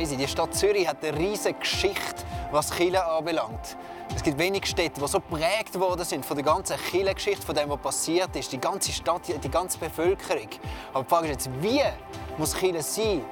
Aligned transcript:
Crazy. 0.00 0.16
Die 0.16 0.28
Stadt 0.28 0.54
Zürich 0.54 0.88
hat 0.88 1.04
eine 1.04 1.16
riesige 1.18 1.58
Geschichte, 1.58 2.24
was 2.50 2.70
Chile 2.74 3.04
anbelangt. 3.04 3.76
Es 4.14 4.22
gibt 4.22 4.38
wenige 4.38 4.66
Städte, 4.66 5.00
die 5.00 5.06
so 5.06 5.20
geprägt 5.20 5.78
worden 5.78 6.04
sind 6.04 6.24
von 6.24 6.36
der 6.36 6.44
ganzen 6.44 6.76
Chile-Geschichte, 6.90 7.44
von 7.44 7.54
dem, 7.54 7.68
was 7.68 7.78
passiert 7.78 8.34
ist. 8.34 8.50
Die 8.50 8.60
ganze 8.60 8.92
Stadt, 8.92 9.22
die 9.28 9.50
ganze 9.50 9.78
Bevölkerung. 9.78 10.48
Aber 10.94 11.04
die 11.04 11.08
Frage 11.08 11.28
ist 11.28 11.46
jetzt, 11.46 11.62
wie 11.62 11.82
muss 12.38 12.56
Chile 12.56 12.82
sein, 12.82 13.22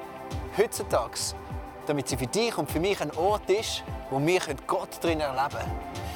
heutzutage, 0.57 1.19
damit 1.87 2.07
sie 2.07 2.17
für 2.17 2.27
dich 2.27 2.55
und 2.57 2.69
für 2.69 2.79
mich 2.79 3.01
ein 3.01 3.11
Ort 3.17 3.49
ist, 3.49 3.83
wo 4.11 4.19
wir 4.19 4.39
Gott 4.67 5.03
drin 5.03 5.21
erleben 5.21 5.49
können. 5.49 6.08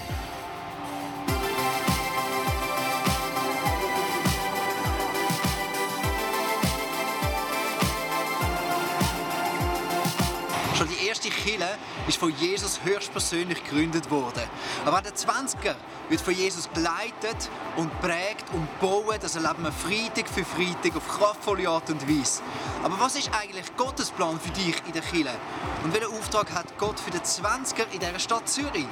Erste 11.14 11.30
Kille 11.30 11.78
ist 12.08 12.18
von 12.18 12.36
Jesus 12.38 12.80
höchstpersönlich 12.84 13.64
gegründet 13.64 14.10
worden. 14.10 14.42
Aber 14.84 14.98
auch 14.98 15.02
der 15.02 15.14
20er 15.14 15.76
wird 16.10 16.22
von 16.22 16.34
Jesus 16.34 16.68
geleitet 16.74 17.52
und 17.76 17.92
prägt 18.02 18.52
und 18.52 18.68
bauen. 18.80 19.16
Das 19.22 19.36
erleben 19.36 19.62
wir 19.62 19.72
Freitag 19.72 20.28
für 20.28 20.44
Freitag 20.44 20.96
auf 20.96 21.08
kraftvolle 21.08 21.70
Art 21.70 21.88
und 21.92 22.02
Weise. 22.10 22.42
Aber 22.82 23.00
was 23.00 23.16
ist 23.16 23.30
eigentlich 23.32 23.76
Gottes 23.78 24.10
Plan 24.10 24.40
für 24.40 24.50
dich 24.54 24.76
in 24.88 24.94
der 24.94 25.04
Kille? 25.04 25.36
Und 25.84 25.94
welchen 25.94 26.12
Auftrag 26.18 26.52
hat 26.52 26.76
Gott 26.80 27.00
für 27.00 27.12
den 27.12 27.22
20er 27.22 27.86
in 27.92 28.00
dieser 28.00 28.18
Stadt 28.18 28.50
Zürich? 28.50 28.88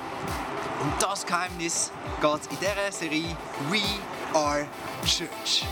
Und 0.84 0.94
das 1.00 1.26
Geheimnis 1.26 1.92
geht 2.22 2.52
in 2.52 2.60
dieser 2.60 2.92
Serie 2.92 3.36
We 3.72 3.82
Are 4.38 4.68
Church. 5.06 5.66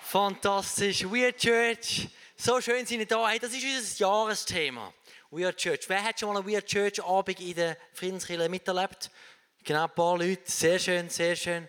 Fantastisch. 0.00 1.04
We 1.04 1.26
are 1.26 1.32
Church. 1.32 2.08
So 2.38 2.60
schön 2.60 2.84
sind 2.84 3.00
ihr 3.00 3.06
da. 3.06 3.26
Hey, 3.30 3.38
das 3.38 3.54
ist 3.54 3.64
unser 3.64 3.98
Jahresthema. 3.98 4.92
We 5.30 5.46
are 5.46 5.56
Church. 5.56 5.88
Wer 5.88 6.04
hat 6.04 6.20
schon 6.20 6.28
mal 6.28 6.40
einen 6.40 6.46
We 6.46 6.54
are 6.54 6.64
Church 6.64 7.02
Abend 7.02 7.40
in 7.40 7.54
der 7.54 7.78
Friedenskirche 7.94 8.46
miterlebt? 8.50 9.10
Genau, 9.64 9.84
ein 9.84 9.94
paar 9.94 10.18
Leute. 10.18 10.42
Sehr 10.44 10.78
schön, 10.78 11.08
sehr 11.08 11.34
schön. 11.34 11.66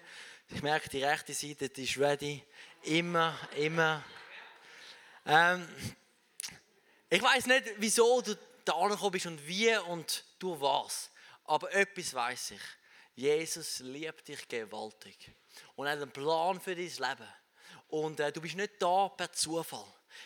Ich 0.49 0.61
merke, 0.61 0.89
die 0.89 1.01
rechte 1.01 1.33
Seite 1.33 1.69
die 1.69 1.85
ist 1.85 1.97
ready. 1.97 2.43
Immer, 2.83 3.39
immer. 3.55 4.03
Ähm, 5.25 5.65
ich 7.09 7.21
weiß 7.21 7.45
nicht, 7.45 7.63
wieso 7.77 8.19
du 8.19 8.37
da 8.65 8.73
angekommen 8.73 9.11
bist 9.11 9.25
und 9.25 9.47
wie 9.47 9.73
und 9.77 10.25
du 10.37 10.59
was. 10.59 11.11
Aber 11.45 11.73
etwas 11.73 12.13
weiß 12.13 12.51
ich. 12.51 12.61
Jesus 13.15 13.79
liebt 13.79 14.27
dich 14.27 14.45
gewaltig 14.49 15.31
und 15.77 15.87
hat 15.87 16.01
einen 16.01 16.11
Plan 16.11 16.59
für 16.59 16.75
dein 16.75 16.85
Leben. 16.87 17.33
Und 17.87 18.19
äh, 18.19 18.33
du 18.33 18.41
bist 18.41 18.57
nicht 18.57 18.73
da 18.81 19.07
per 19.07 19.31
Zufall. 19.31 19.85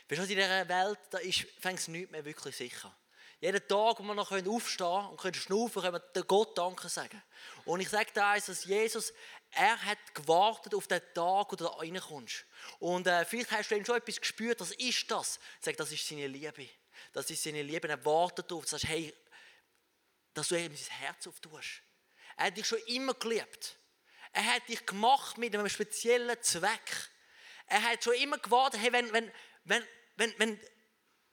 Weißt 0.09 0.19
du, 0.19 0.23
in 0.23 0.29
dieser 0.29 0.67
Welt 0.67 0.99
da 1.09 1.17
ist, 1.19 1.45
fängt 1.59 1.79
es 1.79 1.87
nicht 1.87 2.11
mehr 2.11 2.25
wirklich 2.25 2.55
sicher. 2.55 2.95
Jeden 3.41 3.67
Tag, 3.67 3.97
wo 3.97 4.03
wir 4.03 4.13
noch 4.13 4.31
aufstehen 4.31 5.05
und 5.07 5.19
können 5.19 5.33
schnaufen, 5.33 5.81
können 5.81 5.99
wir 6.13 6.23
Gott 6.23 6.55
Danke 6.55 6.87
sagen. 6.89 7.21
Und 7.65 7.79
ich 7.79 7.89
sage 7.89 8.11
dir 8.13 8.23
eins, 8.23 8.45
dass 8.45 8.65
Jesus, 8.65 9.13
er 9.49 9.83
hat 9.83 9.97
gewartet 10.13 10.75
auf 10.75 10.85
den 10.85 11.01
Tag, 11.15 11.51
wo 11.51 11.55
du 11.55 11.63
da 11.63 11.71
reinkommst. 11.71 12.45
Und 12.77 13.07
äh, 13.07 13.25
vielleicht 13.25 13.49
hast 13.49 13.71
du 13.71 13.75
ihm 13.75 13.83
schon 13.83 13.97
etwas 13.97 14.21
gespürt, 14.21 14.59
was 14.59 14.73
ist 14.73 15.09
das? 15.09 15.39
Sag, 15.59 15.75
das 15.77 15.91
ist 15.91 16.07
seine 16.07 16.27
Liebe. 16.27 16.69
Das 17.13 17.31
ist 17.31 17.41
seine 17.41 17.63
Liebe. 17.63 17.89
Er 17.89 18.05
wartet 18.05 18.51
darauf, 18.51 18.65
dass, 18.65 18.83
hey, 18.83 19.11
dass 20.35 20.49
du 20.49 20.55
ihm 20.55 20.75
sein 20.75 20.97
Herz 20.99 21.25
auftust. 21.25 21.81
Er 22.37 22.45
hat 22.45 22.57
dich 22.57 22.67
schon 22.67 22.79
immer 22.85 23.15
geliebt. 23.15 23.75
Er 24.33 24.45
hat 24.45 24.67
dich 24.69 24.85
gemacht 24.85 25.39
mit 25.39 25.55
einem 25.55 25.67
speziellen 25.67 26.41
Zweck. 26.43 27.09
Er 27.65 27.81
hat 27.81 28.03
schon 28.03 28.13
immer 28.13 28.37
gewartet, 28.37 28.81
hey, 28.81 28.93
wenn, 28.93 29.11
wenn, 29.11 29.31
wenn, 29.63 29.85
wenn, 30.15 30.33
wenn 30.37 30.59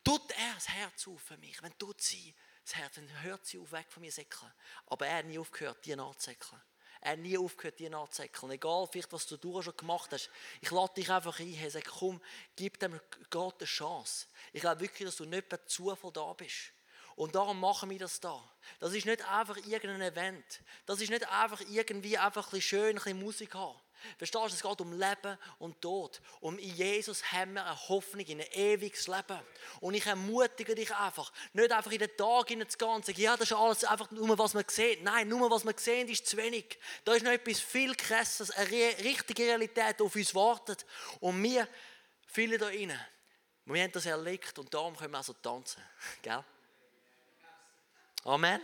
tut 0.05 0.31
er 0.33 0.55
das 0.55 0.69
Herz 0.69 1.07
auf 1.07 1.21
für 1.21 1.37
mich, 1.37 1.63
wenn 1.63 1.77
tut 1.79 2.01
sie 2.01 2.35
das 2.65 2.77
Herz, 2.77 2.95
dann 2.97 3.23
hört 3.23 3.47
sie 3.47 3.59
auf, 3.59 3.73
weg 3.73 3.87
von 3.91 4.03
mir 4.03 4.13
säckeln. 4.13 4.53
Aber 4.87 5.07
er 5.07 5.19
hat 5.19 5.27
nie 5.27 5.39
aufgehört, 5.39 5.85
dir 5.85 5.97
nachzusäckeln. 5.97 6.61
Er 7.01 7.13
hat 7.13 7.19
nie 7.21 7.39
aufgehört, 7.39 7.79
dir 7.79 7.91
nachzusäckeln. 7.91 8.53
Egal, 8.53 8.87
vielleicht, 8.91 9.13
was 9.13 9.27
du 9.27 9.63
schon 9.63 9.77
gemacht 9.77 10.13
hast. 10.13 10.31
Ich 10.61 10.71
lade 10.71 10.95
dich 10.95 11.11
einfach 11.11 11.39
ein, 11.39 11.53
hey, 11.53 11.71
sag, 11.71 11.85
komm, 11.87 12.21
gib 12.57 12.79
dem 12.81 13.01
Gott 13.31 13.57
eine 13.59 13.67
Chance. 13.67 14.27
Ich 14.53 14.61
glaube 14.61 14.81
wirklich, 14.81 15.07
dass 15.07 15.17
du 15.17 15.25
nicht 15.25 15.49
per 15.49 15.65
Zufall 15.67 16.13
da 16.13 16.33
bist. 16.33 16.73
Und 17.15 17.35
darum 17.35 17.59
machen 17.59 17.91
wir 17.91 17.99
das 17.99 18.21
da. 18.21 18.43
Das 18.79 18.93
ist 18.93 19.07
nicht 19.07 19.23
einfach 19.29 19.57
irgendein 19.57 20.03
Event. 20.03 20.63
Das 20.87 21.01
ist 21.01 21.11
nicht 21.11 21.29
einfach 21.29 21.61
irgendwie 21.69 22.17
einfach 22.17 22.47
ein 22.47 22.51
bisschen 22.51 22.81
schön, 22.81 22.91
ein 22.91 22.95
bisschen 22.95 23.21
Musik 23.21 23.55
haben. 23.55 23.81
Verstehst 24.17 24.45
du, 24.45 24.55
es 24.55 24.63
geht 24.63 24.81
um 24.81 24.93
Leben 24.93 25.39
und 25.59 25.81
Tod. 25.81 26.21
Und 26.41 26.59
in 26.59 26.75
Jesus 26.75 27.33
haben 27.33 27.55
wir 27.55 27.65
eine 27.65 27.89
Hoffnung 27.89 28.25
in 28.27 28.41
ein 28.41 28.53
ewiges 28.53 29.07
Leben. 29.07 29.41
Und 29.81 29.95
ich 29.95 30.07
ermutige 30.07 30.75
dich 30.75 30.95
einfach, 30.95 31.33
nicht 31.53 31.73
einfach 31.73 31.91
in 31.91 31.99
den 31.99 32.17
Tag 32.17 32.49
hineinzugehen 32.49 32.95
und 32.95 33.05
zu 33.05 33.13
sagen, 33.13 33.23
ja, 33.23 33.37
das 33.37 33.51
ist 33.51 33.57
alles 33.57 33.85
einfach 33.85 34.11
nur, 34.11 34.39
was 34.39 34.55
man 34.55 34.65
sieht. 34.69 35.03
Nein, 35.03 35.29
nur 35.29 35.51
was 35.51 35.65
man 35.65 35.77
sieht, 35.77 36.11
ist 36.11 36.27
zu 36.27 36.37
wenig. 36.37 36.79
Da 37.05 37.15
ist 37.15 37.25
noch 37.25 37.33
etwas 37.33 37.61
viel 37.61 37.95
krasses, 37.95 38.51
eine 38.51 38.69
richtige 38.69 39.45
Realität, 39.45 39.99
die 39.99 40.05
auf 40.05 40.15
uns 40.15 40.35
wartet. 40.35 40.87
Und 41.21 41.43
wir, 41.43 41.69
viele 42.27 42.59
da 42.59 42.67
rein, 42.67 42.99
wir 43.65 43.83
haben 43.83 43.93
das 43.93 44.07
erlebt 44.07 44.59
und 44.59 44.73
darum 44.73 44.97
können 44.97 45.13
wir 45.13 45.21
auch 45.21 45.25
so 45.25 45.35
tanzen. 45.35 45.83
Gell? 46.23 46.43
Amen. 48.25 48.61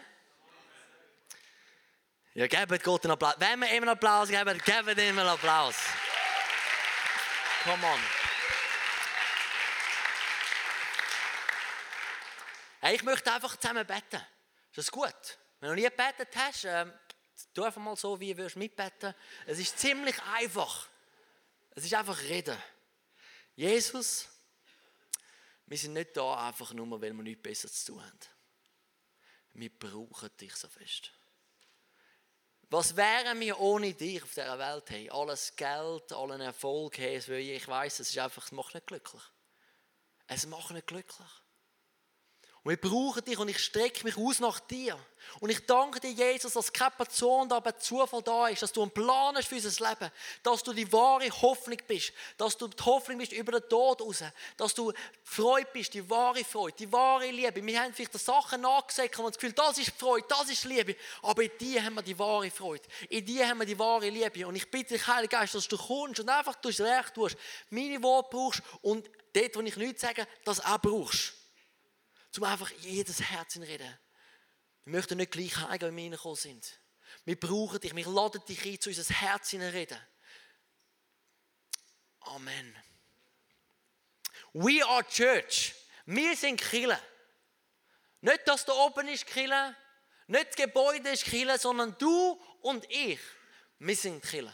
Ja, 2.36 2.48
gebt 2.48 2.82
Gott 2.82 3.06
Applaus. 3.06 3.36
Wenn 3.38 3.60
wir 3.60 3.68
ihm 3.68 3.84
einen 3.84 3.90
Applaus 3.90 4.28
geben, 4.28 4.60
gebt 4.64 4.98
ihm 4.98 5.18
einen 5.18 5.28
Applaus. 5.28 5.76
Come 7.62 7.86
on. 7.86 8.00
Hey, 12.80 12.96
ich 12.96 13.04
möchte 13.04 13.32
einfach 13.32 13.56
zusammen 13.56 13.86
beten. 13.86 14.20
Ist 14.70 14.78
das 14.78 14.90
gut? 14.90 15.38
Wenn 15.60 15.68
du 15.70 15.74
nie 15.76 15.82
gebetet 15.82 16.28
hast, 16.34 16.64
ähm, 16.64 16.92
tu 17.54 17.62
einfach 17.62 17.80
mal 17.80 17.96
so, 17.96 18.18
wie 18.18 18.34
du 18.34 18.48
mitbeten 18.56 19.14
Es 19.46 19.60
ist 19.60 19.78
ziemlich 19.78 20.20
einfach. 20.24 20.88
Es 21.70 21.84
ist 21.84 21.94
einfach 21.94 22.20
reden. 22.22 22.58
Jesus, 23.54 24.28
wir 25.66 25.78
sind 25.78 25.92
nicht 25.92 26.16
da 26.16 26.48
einfach 26.48 26.72
nur, 26.72 27.00
weil 27.00 27.12
wir 27.12 27.22
nichts 27.22 27.42
besser 27.42 27.70
zu 27.70 27.92
tun 27.92 28.04
haben. 28.04 28.18
Wir 29.52 29.70
brauchen 29.70 30.36
dich 30.36 30.54
so 30.56 30.68
fest. 30.68 31.12
Was 32.74 32.96
wären 32.96 33.38
wir 33.38 33.60
ohne 33.60 33.94
dich 33.94 34.20
auf 34.20 34.30
dieser 34.30 34.58
Welt? 34.58 34.90
Hey, 34.90 35.08
alles 35.08 35.54
Geld, 35.54 36.12
allen 36.12 36.40
Erfolg, 36.40 36.98
hey, 36.98 37.18
ich 37.18 37.68
weiß, 37.68 38.00
es 38.00 38.10
ist 38.10 38.18
einfach, 38.18 38.44
es 38.44 38.50
macht 38.50 38.74
nicht 38.74 38.88
glücklich. 38.88 39.22
Es 40.26 40.44
macht 40.48 40.72
nicht 40.72 40.88
glücklich. 40.88 41.43
Und 42.64 42.70
wir 42.70 42.80
brauchen 42.80 43.22
dich 43.22 43.38
und 43.38 43.48
ich 43.48 43.58
strecke 43.58 44.04
mich 44.04 44.16
aus 44.16 44.40
nach 44.40 44.58
dir. 44.58 44.98
Und 45.40 45.50
ich 45.50 45.66
danke 45.66 46.00
dir, 46.00 46.12
Jesus, 46.12 46.54
dass 46.54 46.72
keine 46.72 46.92
Person 46.92 47.46
da 47.46 47.60
bei 47.60 47.72
Zufall 47.72 48.22
da 48.22 48.48
ist, 48.48 48.62
dass 48.62 48.72
du 48.72 48.80
einen 48.80 48.90
Plan 48.90 49.36
hast 49.36 49.48
für 49.48 49.56
unser 49.56 49.88
Leben, 49.88 50.10
dass 50.42 50.62
du 50.62 50.72
die 50.72 50.90
wahre 50.90 51.28
Hoffnung 51.42 51.78
bist, 51.86 52.12
dass 52.38 52.56
du 52.56 52.66
die 52.66 52.82
Hoffnung 52.82 53.18
bist 53.18 53.32
über 53.32 53.52
den 53.52 53.68
Tod 53.68 54.00
raus, 54.00 54.22
dass 54.56 54.72
du 54.74 54.92
Freude 55.22 55.68
bist, 55.74 55.92
die 55.92 56.08
wahre 56.08 56.42
Freude, 56.42 56.76
die 56.78 56.90
wahre 56.90 57.30
Liebe. 57.30 57.64
Wir 57.64 57.82
haben 57.82 57.92
vielleicht 57.92 58.14
die 58.14 58.18
Sachen 58.18 58.62
nachgesagt 58.62 59.18
und 59.18 59.26
das 59.26 59.34
Gefühl, 59.34 59.52
das 59.52 59.76
ist 59.76 59.90
Freude, 59.98 60.26
das 60.28 60.48
ist 60.48 60.64
Liebe, 60.64 60.96
aber 61.20 61.42
in 61.42 61.50
dir 61.60 61.84
haben 61.84 61.94
wir 61.96 62.02
die 62.02 62.18
wahre 62.18 62.50
Freude, 62.50 62.84
in 63.10 63.26
dir 63.26 63.46
haben 63.46 63.58
wir 63.58 63.66
die 63.66 63.78
wahre 63.78 64.08
Liebe. 64.08 64.46
Und 64.46 64.56
ich 64.56 64.70
bitte 64.70 64.94
dich, 64.94 65.06
Heiliger 65.06 65.40
Geist, 65.40 65.54
dass 65.54 65.68
du 65.68 65.76
kommst 65.76 66.20
und 66.20 66.30
einfach 66.30 66.54
das 66.54 66.80
Recht 66.80 67.12
tust, 67.14 67.36
meine 67.68 68.02
Worte 68.02 68.28
brauchst 68.30 68.62
und 68.80 69.10
dort, 69.34 69.56
wo 69.56 69.60
ich 69.60 69.76
nichts 69.76 70.00
sage, 70.00 70.26
das 70.44 70.64
auch 70.64 70.78
brauchst 70.78 71.43
um 72.38 72.44
einfach 72.44 72.70
jedes 72.80 73.20
Herz 73.20 73.56
in 73.56 73.62
reden. 73.62 73.98
Wir 74.84 74.96
möchten 74.96 75.16
nicht 75.16 75.32
gleich 75.32 75.56
heimgehen, 75.56 75.88
wenn 75.88 75.96
wir 75.96 76.04
reingekommen 76.04 76.36
sind. 76.36 76.80
Wir 77.24 77.38
brauchen 77.38 77.80
dich, 77.80 77.94
wir 77.94 78.08
laden 78.08 78.44
dich 78.46 78.64
ein, 78.64 78.80
zu 78.80 78.90
unser 78.90 79.14
Herz 79.14 79.52
reden. 79.54 79.98
Amen. 82.20 82.76
We 84.52 84.84
are 84.86 85.04
Church. 85.04 85.74
Wir 86.06 86.36
sind 86.36 86.60
Kille. 86.60 87.00
Nicht, 88.20 88.46
dass 88.46 88.64
da 88.64 88.72
oben 88.72 89.08
ist 89.08 89.26
Kille, 89.26 89.76
nicht 90.26 90.48
das 90.48 90.56
Gebäude 90.56 91.10
ist 91.10 91.24
Kille, 91.24 91.58
sondern 91.58 91.96
du 91.98 92.40
und 92.62 92.90
ich. 92.90 93.20
Wir 93.78 93.96
sind 93.96 94.24
Kille. 94.24 94.52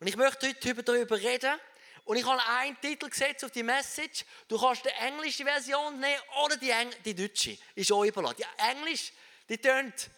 Und 0.00 0.08
ich 0.08 0.16
möchte 0.16 0.48
heute 0.48 0.82
darüber 0.82 1.16
reden, 1.16 1.58
Und 2.04 2.18
ich 2.18 2.26
habe 2.26 2.44
einen 2.46 2.78
Titel 2.80 3.08
gesetzt 3.08 3.44
auf 3.44 3.50
die 3.50 3.62
Message. 3.62 4.24
Du 4.46 4.58
kannst 4.58 4.84
die 4.84 4.90
englische 4.90 5.44
Version 5.44 5.98
nehmen 5.98 6.20
oder 6.44 6.56
die, 6.56 6.70
Eng 6.70 6.90
die 7.04 7.14
deutsche. 7.14 7.58
Ist 7.74 7.90
auch 7.90 8.04
überlassen. 8.04 8.36
Die 8.38 8.62
Englisch, 8.62 9.12
die 9.48 9.58
tönt 9.58 10.10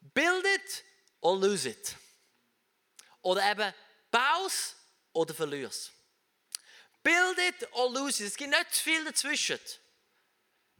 Build 0.00 0.46
it 0.46 0.84
or 1.20 1.38
lose 1.38 1.68
it. 1.68 1.96
Oder 3.20 3.50
eben 3.50 3.74
Baus 4.10 4.74
oder 5.12 5.34
verlier's. 5.34 5.92
Build 7.02 7.38
it 7.38 7.68
or 7.72 7.92
lose 7.92 8.22
it. 8.22 8.30
Es 8.30 8.36
gibt 8.36 8.50
nicht 8.50 8.74
zu 8.74 8.82
viel 8.82 9.04
dazwischen. 9.04 9.60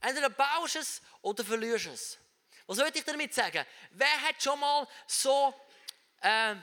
Entweder 0.01 0.31
baust 0.31 0.77
es 0.77 1.03
oder 1.21 1.45
verlierst 1.45 1.87
es. 1.87 2.19
Was 2.67 2.79
wollte 2.79 2.99
ich 2.99 3.05
damit 3.05 3.35
sagen? 3.35 3.67
Wer 3.91 4.23
hat 4.23 4.43
schon 4.43 4.59
mal 4.61 4.87
so 5.07 5.55
äh, 6.21 6.55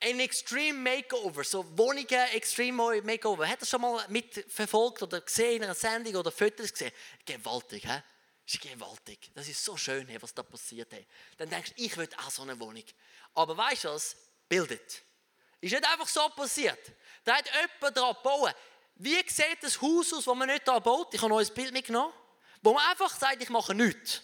ein 0.00 0.20
Extreme 0.20 0.78
Makeover, 0.78 1.44
so 1.44 1.64
Wohnungen 1.76 2.06
Extreme 2.32 3.02
Makeover, 3.02 3.48
hat 3.48 3.60
er 3.60 3.66
schon 3.66 3.80
mal 3.80 4.04
mitverfolgt 4.08 5.02
oder 5.02 5.20
gesehen 5.20 5.56
in 5.56 5.64
einer 5.64 5.74
Sendung 5.74 6.14
oder 6.16 6.30
Fotos 6.30 6.72
gesehen? 6.72 6.92
Gewaltig, 7.24 7.84
hä? 7.84 8.02
Das 8.44 8.54
ist 8.54 8.62
gewaltig. 8.62 9.30
Das 9.34 9.46
ist 9.46 9.62
so 9.62 9.76
schön, 9.76 10.08
was 10.22 10.32
da 10.32 10.42
passiert. 10.42 10.90
Hey. 10.90 11.06
Dann 11.36 11.50
denkst 11.50 11.74
du, 11.76 11.82
ich 11.82 11.94
will 11.98 12.08
auch 12.16 12.30
so 12.30 12.42
eine 12.42 12.58
Wohnung. 12.58 12.84
Aber 13.34 13.54
weißt 13.54 13.84
du 13.84 13.88
was? 13.88 14.16
Bildet. 14.48 15.02
Ist 15.60 15.72
nicht 15.72 15.84
einfach 15.84 16.08
so 16.08 16.26
passiert. 16.30 16.78
Da 17.24 17.36
hat 17.36 17.44
jemand 17.46 17.94
daran 17.94 18.14
gebaut. 18.14 18.54
Wie 18.94 19.22
sieht 19.28 19.58
das 19.60 19.82
Haus 19.82 20.14
aus, 20.14 20.24
das 20.24 20.34
man 20.34 20.48
nicht 20.48 20.66
da 20.66 20.78
baut? 20.78 21.12
Ich 21.12 21.20
habe 21.20 21.34
euch 21.34 21.50
ein 21.50 21.54
Bild 21.54 21.72
mitgenommen. 21.72 22.14
Wo 22.62 22.72
man 22.72 22.86
einfach 22.86 23.14
sagt, 23.14 23.42
ich 23.42 23.50
mache 23.50 23.74
nichts. 23.74 24.22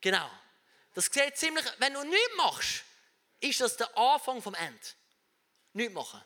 Genau. 0.00 0.30
Das 0.94 1.06
sieht 1.06 1.36
ziemlich, 1.36 1.64
wenn 1.78 1.92
du 1.92 2.04
nichts 2.04 2.36
machst, 2.36 2.84
ist 3.40 3.60
das 3.60 3.76
der 3.76 3.96
Anfang 3.96 4.40
vom 4.42 4.54
Ende. 4.54 4.80
Nichts 5.72 5.94
machen. 5.94 6.22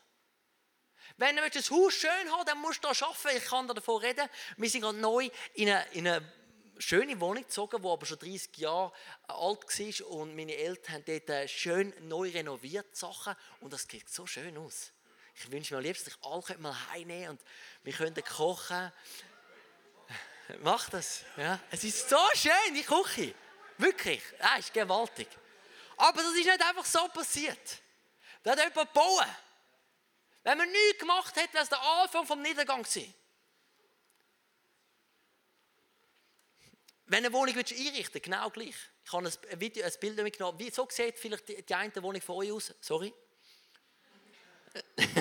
Wenn 1.16 1.36
du 1.36 1.50
das 1.50 1.70
Haus 1.70 1.94
schön 1.94 2.30
haben 2.30 2.46
dann 2.46 2.58
musst 2.58 2.84
du 2.84 2.88
da 2.88 3.06
arbeiten. 3.06 3.36
Ich 3.36 3.44
kann 3.44 3.68
davon 3.68 4.00
reden. 4.00 4.28
Wir 4.56 4.70
sind 4.70 4.82
gerade 4.82 4.98
neu 4.98 5.28
in 5.54 5.68
eine, 5.68 5.86
in 5.92 6.08
eine 6.08 6.32
schöne 6.78 7.20
Wohnung 7.20 7.42
gezogen, 7.42 7.82
die 7.82 7.88
aber 7.88 8.06
schon 8.06 8.18
30 8.18 8.56
Jahre 8.56 8.92
alt 9.26 9.60
war. 9.60 10.06
Und 10.08 10.36
meine 10.36 10.54
Eltern 10.56 10.94
haben 10.94 11.04
dort 11.04 11.30
äh, 11.30 11.48
schön 11.48 11.92
neu 12.08 12.30
renoviert 12.30 12.96
Sachen. 12.96 13.34
Und 13.60 13.72
das 13.72 13.82
sieht 13.82 14.08
so 14.08 14.26
schön 14.26 14.56
aus. 14.56 14.92
Ich 15.34 15.50
wünsche 15.50 15.74
mir 15.74 15.78
am 15.78 15.84
liebsten, 15.84 16.10
dass 16.10 16.18
ich 16.18 16.52
alle 16.52 16.58
mal 16.58 16.90
heimnehmen 16.90 17.30
und 17.30 17.40
wir 17.82 17.92
können 17.92 18.14
kochen. 18.24 18.92
Mach 20.62 20.88
das. 20.90 21.24
Ja. 21.36 21.60
Es 21.70 21.84
ist 21.84 22.08
so 22.08 22.18
schön, 22.34 22.74
die 22.74 22.82
Küche. 22.82 23.34
Wirklich. 23.78 24.22
Ja, 24.38 24.56
ist 24.56 24.72
gewaltig. 24.72 25.28
Aber 26.00 26.22
das 26.22 26.32
ist 26.32 26.46
nicht 26.46 26.66
einfach 26.66 26.84
so 26.86 27.08
passiert. 27.08 27.82
Da 28.42 28.52
hat 28.52 28.58
jemand 28.58 28.74
gebaut. 28.74 29.26
Wenn 30.42 30.56
man 30.56 30.70
nichts 30.70 30.98
gemacht 30.98 31.36
hätte, 31.36 31.52
wäre 31.52 31.64
es 31.64 31.68
der 31.68 31.80
Anfang 31.80 32.26
vom 32.26 32.40
Niedergang 32.40 32.82
gewesen. 32.82 33.14
Wenn 37.04 37.24
eine 37.26 37.32
Wohnung 37.34 37.54
einrichten 37.54 37.94
willst, 37.94 38.22
genau 38.22 38.48
gleich. 38.48 38.74
Ich 39.04 39.12
habe 39.12 39.26
ein, 39.28 39.60
Video, 39.60 39.84
ein 39.84 39.92
Bild 40.00 40.22
mitgenommen. 40.22 40.58
Wie, 40.58 40.70
so 40.70 40.88
sieht 40.90 41.18
vielleicht 41.18 41.48
die, 41.48 41.62
die 41.62 41.74
eine 41.74 42.02
Wohnung 42.02 42.22
von 42.22 42.36
euch 42.36 42.52
aus. 42.52 42.72
Sorry. 42.80 43.12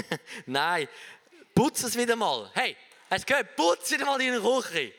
Nein. 0.45 0.87
Putz 1.53 1.83
es 1.83 1.97
wieder 1.97 2.15
mal. 2.15 2.49
Hey, 2.53 2.77
hast 3.09 3.27
du 3.27 3.33
gehört? 3.33 3.53
Putz 3.57 3.91
wieder 3.91 4.05
mal 4.05 4.17
deine 4.17 4.39
Küche. 4.39 4.93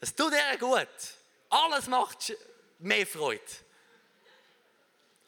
Es 0.00 0.14
tut 0.14 0.34
dir 0.34 0.58
gut. 0.58 0.88
Alles 1.48 1.86
macht 1.86 2.36
mehr 2.78 3.06
Freude. 3.06 3.40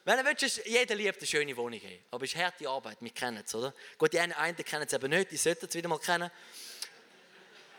Wenn 0.09 0.17
du 0.17 0.25
willst, 0.25 0.65
jeder 0.65 0.95
liebt 0.95 1.19
eine 1.19 1.27
schöne 1.27 1.55
Wohnung 1.55 1.79
haben. 1.79 1.99
Aber 2.13 2.25
es 2.25 2.33
ist 2.33 2.41
harte 2.41 2.67
Arbeit, 2.67 2.97
wir 2.99 3.11
kennen 3.11 3.43
es, 3.45 3.55
oder? 3.55 3.75
Gut, 3.99 4.11
die 4.11 4.19
einen, 4.19 4.57
kennen 4.57 4.87
es 4.87 4.93
eben 4.95 5.11
nicht, 5.11 5.31
die 5.31 5.37
sollten 5.37 5.67
es 5.67 5.75
wieder 5.75 5.87
mal 5.87 5.99
kennen. 5.99 6.31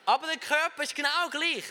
Aber 0.05 0.27
der 0.27 0.37
Körper 0.37 0.83
ist 0.83 0.93
genau 0.93 1.27
gleich. 1.31 1.63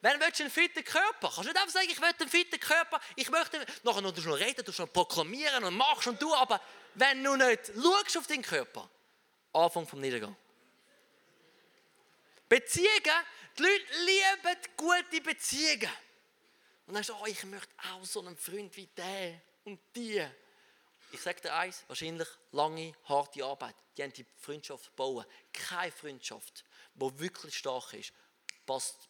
Wenn 0.00 0.18
du 0.18 0.24
einen 0.24 0.50
fitten 0.50 0.82
Körper 0.82 1.28
kannst 1.28 1.40
du 1.40 1.42
nicht 1.42 1.56
einfach 1.58 1.68
sagen, 1.68 1.88
ich 1.90 2.00
möchte 2.00 2.22
einen 2.22 2.30
fitten 2.30 2.58
Körper, 2.58 3.02
ich 3.16 3.28
möchte, 3.28 3.66
nachher 3.82 4.00
noch, 4.00 4.12
du 4.12 4.22
noch 4.22 4.38
reden, 4.38 4.64
du 4.64 4.72
schon 4.72 4.88
proklamieren 4.88 5.62
und 5.62 5.76
machst 5.76 6.06
und 6.06 6.22
du, 6.22 6.34
aber 6.36 6.58
wenn 6.94 7.22
du 7.22 7.36
nicht 7.36 7.66
schaust 7.74 8.16
auf 8.16 8.26
deinen 8.26 8.40
Körper, 8.40 8.88
Anfang 9.52 9.86
vom 9.86 10.00
Niedergang. 10.00 10.34
Beziehungen, 12.48 13.26
die 13.58 13.62
Leute 13.62 13.84
lieben 14.06 14.58
gute 14.74 15.20
Beziehungen. 15.20 15.92
Und 16.86 16.94
dann 16.94 17.04
sagst 17.04 17.10
du, 17.10 17.22
oh, 17.22 17.26
ich 17.26 17.44
möchte 17.44 17.74
auch 17.92 18.02
so 18.06 18.20
einen 18.20 18.38
Freund 18.38 18.74
wie 18.74 18.86
der 18.96 19.51
und 19.64 19.80
die. 19.94 20.24
Ich 21.12 21.20
sage 21.20 21.40
dir 21.42 21.54
eins, 21.54 21.84
wahrscheinlich 21.88 22.28
lange, 22.52 22.94
harte 23.04 23.44
Arbeit. 23.44 23.76
Die 23.96 24.02
haben 24.02 24.12
die 24.12 24.26
Freundschaft 24.36 24.94
bauen. 24.96 25.26
Keine 25.52 25.92
Freundschaft, 25.92 26.64
die 26.94 27.18
wirklich 27.18 27.58
stark 27.58 27.92
ist, 27.92 28.12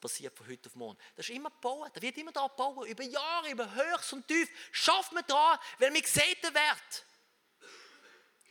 passiert 0.01 0.37
von 0.37 0.49
heute 0.49 0.69
auf 0.69 0.75
morgen. 0.75 0.99
Das 1.15 1.29
ist 1.29 1.35
immer 1.35 1.51
bauen. 1.51 1.91
Da 1.95 2.03
wird 2.03 2.17
immer 2.19 2.33
da 2.33 2.49
bauen. 2.49 2.89
Über 2.89 3.05
Jahre, 3.05 3.51
über 3.51 3.73
Höchst 3.73 4.13
und 4.13 4.27
Tief. 4.27 4.49
Schafft 4.73 5.13
man 5.13 5.25
da, 5.27 5.61
weil 5.79 5.91
man 5.91 6.03
sieht 6.03 6.43
den 6.43 6.55
Wert. 6.55 7.05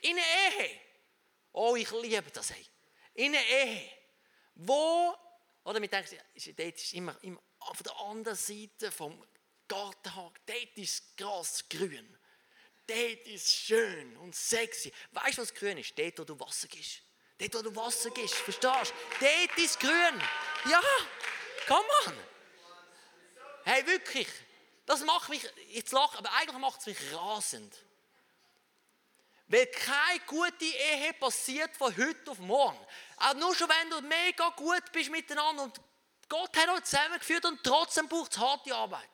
In 0.01 0.17
einer 0.17 0.59
Ehe. 0.59 0.79
Oh, 1.51 1.75
ich 1.75 1.91
liebe 1.91 2.31
das. 2.31 2.51
Hey. 2.51 2.65
In 3.15 3.35
einer 3.35 3.45
Ehe. 3.45 3.91
Wo, 4.55 5.15
oder 5.65 5.81
wir 5.81 5.89
denken, 5.89 6.17
dort 6.55 6.59
ist 6.59 6.93
immer, 6.93 7.17
immer 7.23 7.41
auf 7.59 7.83
der 7.83 7.95
anderen 7.99 8.37
Seite 8.37 8.91
vom 8.91 9.23
Gartenhag, 9.71 10.33
dort 10.45 10.77
ist 10.77 11.15
Gras 11.15 11.63
grün. 11.69 12.17
Dort 12.85 13.27
ist 13.27 13.49
schön 13.49 14.17
und 14.17 14.35
sexy. 14.35 14.91
Weißt 15.11 15.37
du, 15.37 15.43
was 15.43 15.53
grün 15.53 15.77
ist? 15.77 15.97
Dort, 15.97 16.19
wo 16.19 16.23
du 16.25 16.37
Wasser 16.41 16.67
gibst. 16.67 17.01
Dort, 17.37 17.55
wo 17.55 17.61
du 17.61 17.73
Wasser 17.77 18.09
gibst, 18.09 18.35
verstehst 18.35 18.93
du? 19.19 19.25
Dort 19.25 19.57
ist 19.57 19.79
grün. 19.79 20.21
Ja, 20.69 20.81
komm 21.67 21.85
on. 22.05 22.13
Hey, 23.63 23.87
wirklich. 23.87 24.27
Das 24.85 25.05
macht 25.05 25.29
mich, 25.29 25.47
jetzt 25.69 25.93
lache, 25.93 26.17
aber 26.17 26.33
eigentlich 26.33 26.57
macht 26.57 26.81
es 26.81 26.87
mich 26.87 26.97
rasend. 27.13 27.73
Weil 29.47 29.67
keine 29.67 30.19
gute 30.27 30.65
Ehe 30.65 31.13
passiert 31.13 31.77
von 31.77 31.95
heute 31.95 32.31
auf 32.31 32.39
morgen. 32.39 32.79
Auch 33.17 33.35
nur 33.35 33.55
schon, 33.55 33.69
wenn 33.69 33.89
du 33.89 34.01
mega 34.01 34.49
gut 34.49 34.91
bist 34.91 35.09
miteinander 35.09 35.63
und 35.63 35.79
Gott 36.27 36.57
hat 36.57 36.69
uns 36.69 36.89
zusammengeführt 36.89 37.45
und 37.45 37.63
trotzdem 37.63 38.09
braucht 38.09 38.33
es 38.33 38.37
harte 38.37 38.75
Arbeit. 38.75 39.10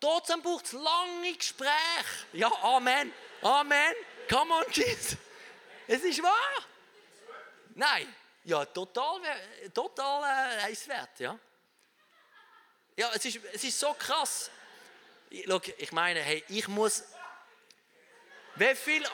Trotzdem 0.00 0.42
braucht 0.42 0.64
es 0.64 0.72
lange 0.72 1.34
Gespräche. 1.36 2.26
Ja, 2.32 2.50
Amen. 2.62 3.12
Amen. 3.42 3.94
Come 4.28 4.54
on, 4.54 4.64
Jesus. 4.72 5.16
Es 5.86 6.02
ist 6.02 6.22
wahr. 6.22 6.66
Nein. 7.74 8.14
Ja, 8.44 8.64
total, 8.64 9.20
total 9.74 10.22
äh, 10.22 10.62
eiswert, 10.62 11.20
ja. 11.20 11.38
Ja, 12.96 13.10
es 13.14 13.24
ist, 13.24 13.40
es 13.52 13.64
ist 13.64 13.78
so 13.78 13.94
krass. 13.94 14.50
Schau, 15.46 15.60
ich 15.76 15.92
meine, 15.92 16.20
hey, 16.20 16.42
ich 16.48 16.66
muss... 16.68 17.04
Wie 18.56 18.74
viel... 18.74 19.06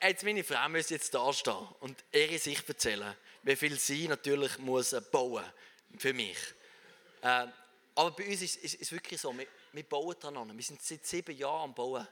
Jetzt 0.00 0.24
meine 0.24 0.42
Frau 0.42 0.68
muss 0.68 0.90
jetzt 0.90 1.14
da 1.14 1.32
stehen 1.32 1.68
und 1.80 2.02
ihre 2.10 2.38
Sicht 2.38 2.68
erzählen, 2.68 3.16
wie 3.42 3.54
viel 3.54 3.78
sie 3.78 4.08
natürlich 4.08 4.58
muss 4.58 4.94
bauen 5.12 5.44
für 5.96 6.12
mich. 6.12 6.38
Äh, 7.22 7.46
aber 7.94 8.10
bei 8.12 8.28
uns 8.28 8.42
ist 8.42 8.80
es 8.80 8.92
wirklich 8.92 9.20
so, 9.20 9.36
wir, 9.36 9.46
wir 9.72 9.82
bauen 9.82 10.16
daran. 10.18 10.56
Wir 10.56 10.64
sind 10.64 10.82
seit 10.82 11.04
sieben 11.04 11.36
Jahren 11.36 11.64
am 11.64 11.74
Bauen. 11.74 12.06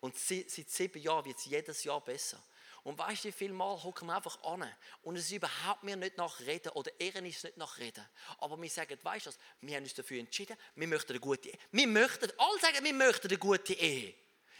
Und 0.00 0.18
seit 0.18 0.50
sieben 0.50 1.02
Jahren 1.02 1.24
wird 1.24 1.38
es 1.38 1.44
jedes 1.44 1.84
Jahr 1.84 2.00
besser. 2.00 2.42
Und 2.82 2.98
weißt 2.98 3.24
du, 3.24 3.28
wie 3.28 3.32
viel 3.32 3.52
Mal 3.52 3.82
hocken 3.82 4.08
wir 4.08 4.16
einfach 4.16 4.42
an 4.42 4.66
und 5.02 5.16
es 5.16 5.26
ist 5.26 5.32
überhaupt 5.32 5.82
mir 5.82 5.96
nicht 5.96 6.16
nach 6.16 6.40
Reden 6.40 6.70
oder 6.70 6.90
Ehren 6.98 7.26
ist 7.26 7.44
nicht 7.44 7.58
nach 7.58 7.78
Reden. 7.78 8.02
Aber 8.38 8.60
wir 8.60 8.70
sagen, 8.70 8.98
weißt 9.02 9.26
du 9.26 9.30
was, 9.30 9.38
wir 9.60 9.76
haben 9.76 9.82
uns 9.82 9.92
dafür 9.92 10.18
entschieden, 10.18 10.56
wir 10.76 10.88
möchten 10.88 11.12
eine 11.12 11.20
gute 11.20 11.50
Ehe. 11.50 11.58
Wir 11.72 11.86
möchten, 11.86 12.32
alle 12.38 12.58
sagen, 12.58 12.82
wir 12.82 12.94
möchten 12.94 13.28
eine 13.28 13.36
gute 13.36 13.74
Ehe. 13.74 14.14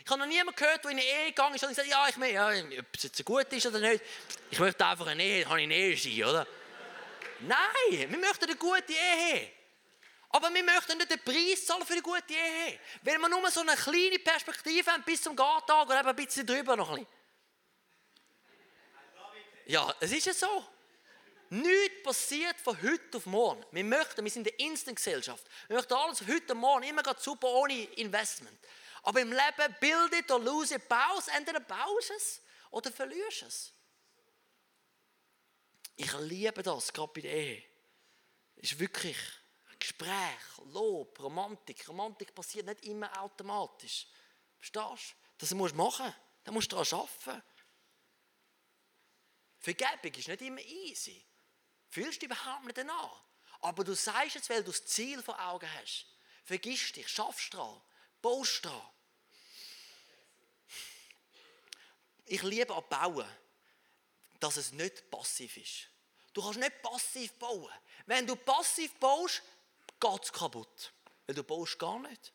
Ich 0.04 0.10
habe 0.10 0.20
noch 0.20 0.26
niemanden 0.26 0.54
gehört, 0.54 0.84
der 0.84 0.90
in 0.90 0.98
eine 0.98 1.06
Ehe 1.06 1.26
gegangen 1.28 1.54
ist 1.54 1.62
und 1.62 1.70
gesagt 1.70 1.88
ja, 1.88 2.08
ich 2.08 2.16
meine, 2.18 2.32
ja, 2.32 2.48
ob 2.80 2.86
es 2.94 3.02
jetzt 3.04 3.24
gut 3.24 3.50
ist 3.52 3.66
oder 3.66 3.80
nicht, 3.80 4.04
ich 4.50 4.58
möchte 4.58 4.84
einfach 4.84 5.06
eine 5.06 5.22
Ehe, 5.22 5.42
dann 5.42 5.50
habe 5.50 5.60
ich 5.60 5.64
eine 5.64 5.74
Ehe 5.74 5.96
sein, 5.96 6.24
oder? 6.24 6.46
Nein, 7.40 8.10
wir 8.10 8.18
möchten 8.18 8.44
eine 8.44 8.56
gute 8.56 8.92
Ehe. 8.92 9.50
Aber 10.30 10.52
wir 10.54 10.62
möchten 10.62 10.96
nicht 10.96 11.10
den 11.10 11.20
Preis 11.24 11.66
zahlen 11.66 11.84
für 11.84 11.94
eine 11.94 12.02
gute 12.02 12.32
Ehe. 12.32 12.78
Weil 13.02 13.18
wir 13.18 13.28
nur 13.28 13.50
so 13.50 13.60
eine 13.60 13.74
kleine 13.74 14.18
Perspektive 14.20 14.90
haben 14.90 15.02
bis 15.02 15.22
zum 15.22 15.34
Gartag 15.34 15.86
oder 15.86 16.00
eben 16.00 16.08
ein 16.08 16.16
bisschen 16.16 16.46
drüber 16.46 16.76
noch 16.76 16.90
ein 16.90 17.04
bisschen. 17.04 17.20
Ja, 19.66 19.92
es 20.00 20.12
ist 20.12 20.26
ja 20.26 20.34
so. 20.34 20.66
Nichts 21.50 22.02
passiert 22.04 22.60
von 22.60 22.80
heute 22.80 23.16
auf 23.16 23.26
morgen. 23.26 23.64
Wir 23.72 23.82
möchten, 23.82 24.22
wir 24.22 24.30
sind 24.30 24.46
eine 24.46 24.56
Instant-Gesellschaft. 24.56 25.44
Wir 25.66 25.76
möchten 25.76 25.94
alles 25.94 26.20
heute 26.20 26.52
und 26.52 26.60
morgen 26.60 26.84
immer 26.84 27.02
super 27.18 27.48
ohne 27.48 27.84
Investment. 27.94 28.56
Aber 29.02 29.20
im 29.20 29.32
Leben 29.32 29.76
bildet 29.80 30.30
oder 30.30 30.44
lose 30.44 30.78
baust, 30.78 31.28
entweder 31.34 31.60
baust 31.60 32.10
es 32.16 32.40
oder 32.70 32.92
verlierst 32.92 33.42
es. 33.42 33.72
Ich 35.96 36.12
liebe 36.20 36.62
das, 36.62 36.92
gerade 36.92 37.12
bei 37.12 37.20
der 37.20 37.32
Ehe. 37.32 37.64
Ist 38.56 38.78
wirklich 38.78 39.16
Gespräch, 39.80 40.58
Lob, 40.72 41.18
Romantik. 41.20 41.88
Romantik 41.88 42.34
passiert 42.34 42.66
nicht 42.66 42.84
immer 42.84 43.20
automatisch. 43.20 44.06
Verstehst 44.58 45.12
du? 45.12 45.16
Das 45.38 45.54
musst 45.54 45.72
du 45.72 45.78
machen. 45.78 46.14
Da 46.44 46.52
musst 46.52 46.70
du 46.70 46.76
daran 46.76 47.00
arbeiten. 47.00 47.42
Vergebung 49.58 50.14
ist 50.14 50.28
nicht 50.28 50.42
immer 50.42 50.60
easy. 50.60 51.24
Fühlst 51.88 52.22
du 52.22 52.26
überhaupt 52.26 52.64
nicht 52.64 52.78
danach. 52.78 53.24
Aber 53.60 53.84
du 53.84 53.94
sagst 53.94 54.36
es, 54.36 54.48
weil 54.48 54.62
du 54.62 54.70
das 54.70 54.86
Ziel 54.86 55.22
vor 55.22 55.38
Augen 55.38 55.68
hast. 55.80 56.06
Vergiss 56.44 56.92
dich, 56.92 57.08
schaffst 57.08 57.52
dran, 57.52 57.80
baust 58.22 58.64
dran. 58.64 58.82
Ich 62.24 62.42
liebe 62.42 62.74
an 62.74 62.84
Bauen, 62.88 63.28
dass 64.38 64.56
es 64.56 64.72
nicht 64.72 65.10
passiv 65.10 65.56
ist. 65.56 65.88
Du 66.32 66.42
kannst 66.42 66.58
nicht 66.58 66.80
passiv 66.80 67.32
bauen. 67.34 67.72
Wenn 68.06 68.26
du 68.26 68.36
passiv 68.36 68.94
baust, 68.94 69.42
geht 70.00 70.24
es 70.24 70.32
kaputt. 70.32 70.92
Weil 71.26 71.34
du 71.34 71.44
baust 71.44 71.78
gar 71.78 71.98
nicht. 72.00 72.32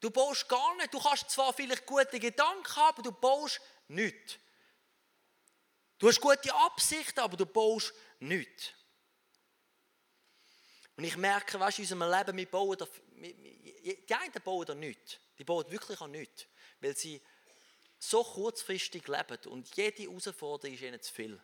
Du 0.00 0.10
baust 0.10 0.48
gar 0.48 0.76
nicht. 0.76 0.92
Du 0.92 1.00
kannst 1.00 1.30
zwar 1.30 1.52
vielleicht 1.52 1.86
gute 1.86 2.20
Gedanken 2.20 2.76
haben, 2.76 2.88
aber 2.98 3.02
du 3.02 3.12
baust 3.12 3.60
nicht. 3.88 4.38
Du 5.98 6.08
hast 6.08 6.20
gute 6.20 6.52
Absichten, 6.54 7.20
aber 7.20 7.36
du 7.36 7.46
baust 7.46 7.94
nicht. 8.18 8.74
Und 10.96 11.04
ich 11.04 11.16
merke, 11.16 11.58
weißt 11.58 11.78
du, 11.78 11.82
in 11.82 11.92
unserem 11.92 12.12
Leben, 12.12 12.36
wir 12.36 12.50
bauen 12.50 12.76
da, 12.76 12.86
die 13.12 14.14
einen 14.14 14.42
bauen 14.44 14.66
da 14.66 14.74
nichts. 14.74 15.18
Die 15.38 15.44
bauen 15.44 15.70
wirklich 15.70 16.00
an 16.00 16.10
nichts. 16.10 16.46
Weil 16.80 16.96
sie 16.96 17.22
so 17.98 18.24
kurzfristig 18.24 19.06
leben 19.06 19.38
und 19.46 19.74
jede 19.76 20.02
Herausforderung 20.02 20.74
ist 20.74 20.82
ihnen 20.82 21.00
zu 21.00 21.12
viel. 21.12 21.40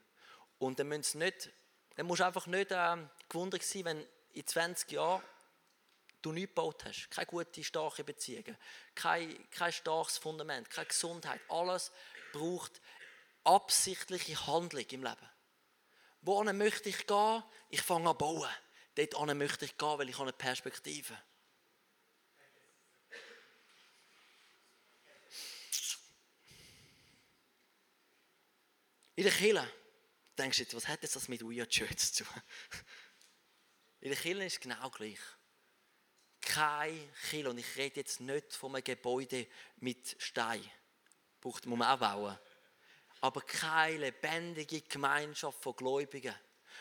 Und 0.58 0.78
dann, 0.78 0.88
müssen 0.88 1.18
nicht, 1.18 1.50
dann 1.98 2.06
musst 2.06 2.20
du 2.20 2.26
einfach 2.26 2.46
nicht 2.46 2.70
äh, 2.70 2.96
gewundert 3.28 3.64
sein, 3.64 3.84
wenn 3.84 4.06
in 4.32 4.46
20 4.46 4.92
Jahren 4.92 5.20
du 6.22 6.30
nichts 6.30 6.50
gebaut 6.54 6.84
hast. 6.84 7.10
Keine 7.10 7.26
gute, 7.26 7.64
starke 7.64 8.04
Beziehungen, 8.04 8.56
kein, 8.94 9.50
kein 9.50 9.72
starkes 9.72 10.16
Fundament, 10.16 10.70
keine 10.70 10.86
Gesundheit. 10.86 11.40
Alles 11.48 11.90
braucht 12.32 12.80
absichtliche 13.42 14.46
Handlung 14.46 14.84
im 14.90 15.02
Leben. 15.02 15.28
Wohin 16.20 16.56
möchte 16.56 16.88
ich 16.88 17.04
gehen? 17.04 17.42
Ich 17.68 17.82
fange 17.82 18.08
an 18.08 18.14
zu 18.16 18.18
bauen. 18.18 18.48
Dort 18.94 19.34
möchte 19.34 19.64
ich 19.64 19.76
gehen, 19.76 19.98
weil 19.98 20.08
ich 20.08 20.20
eine 20.20 20.32
Perspektive 20.32 21.16
habe. 21.16 21.22
In 29.16 29.24
der 29.24 29.32
Kirche 29.32 29.68
denkst 30.38 30.58
jetzt, 30.60 30.74
was 30.74 30.88
hat 30.88 31.02
das 31.02 31.28
mit 31.28 31.42
We 31.42 31.60
Are 31.60 31.68
Church 31.68 31.96
zu 31.96 32.24
tun? 32.24 32.42
In 34.00 34.10
der 34.10 34.18
Kirche 34.18 34.44
ist 34.44 34.52
es 34.54 34.60
genau 34.60 34.90
gleich. 34.90 35.18
Kein 36.40 37.12
Kirche, 37.28 37.50
und 37.50 37.58
ich 37.58 37.76
rede 37.76 37.96
jetzt 38.00 38.20
nicht 38.20 38.54
von 38.54 38.74
einem 38.74 38.84
Gebäude 38.84 39.46
mit 39.78 40.16
Stein, 40.18 40.64
braucht 41.40 41.66
man 41.66 41.82
auch 41.82 41.98
bauen, 41.98 42.38
aber 43.20 43.40
keine 43.42 43.98
lebendige 43.98 44.82
Gemeinschaft 44.82 45.62
von 45.62 45.74
Gläubigen 45.74 46.34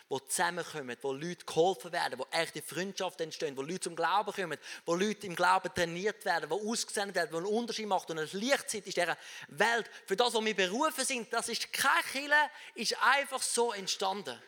wo 0.10 0.20
zusammenkommen, 0.20 0.96
wo 1.02 1.12
Leute 1.12 1.46
geholfen 1.46 1.92
werden, 1.92 2.18
wo 2.18 2.28
echte 2.32 2.62
Freundschaften 2.62 3.26
entstehen, 3.26 3.58
wo 3.58 3.62
Leute 3.62 3.82
zum 3.82 3.96
Glauben 3.96 4.32
kommen, 4.32 4.58
wo 4.86 4.96
Leute 4.96 5.28
im 5.28 5.36
Glauben 5.36 5.74
trainiert 5.74 6.24
werden, 6.24 6.50
wo 6.50 6.72
ausgesendet 6.72 7.16
werden, 7.16 7.34
wo 7.34 7.38
einen 7.38 7.46
Unterschied 7.46 7.88
macht 7.88 8.10
und 8.10 8.20
ein 8.20 8.30
Lichtzeit 8.32 8.86
in 8.86 8.94
dieser 8.94 9.18
Welt. 9.50 9.90
Für 10.06 10.16
das, 10.16 10.34
was 10.34 10.46
wir 10.46 10.56
berufen 10.56 11.04
sind, 11.04 11.32
das 11.34 11.50
ist 11.50 11.74
kein 11.74 12.04
Kille, 12.12 12.50
ist 12.76 12.96
einfach 13.02 13.42
so 13.42 13.74
entstanden. 13.74 14.42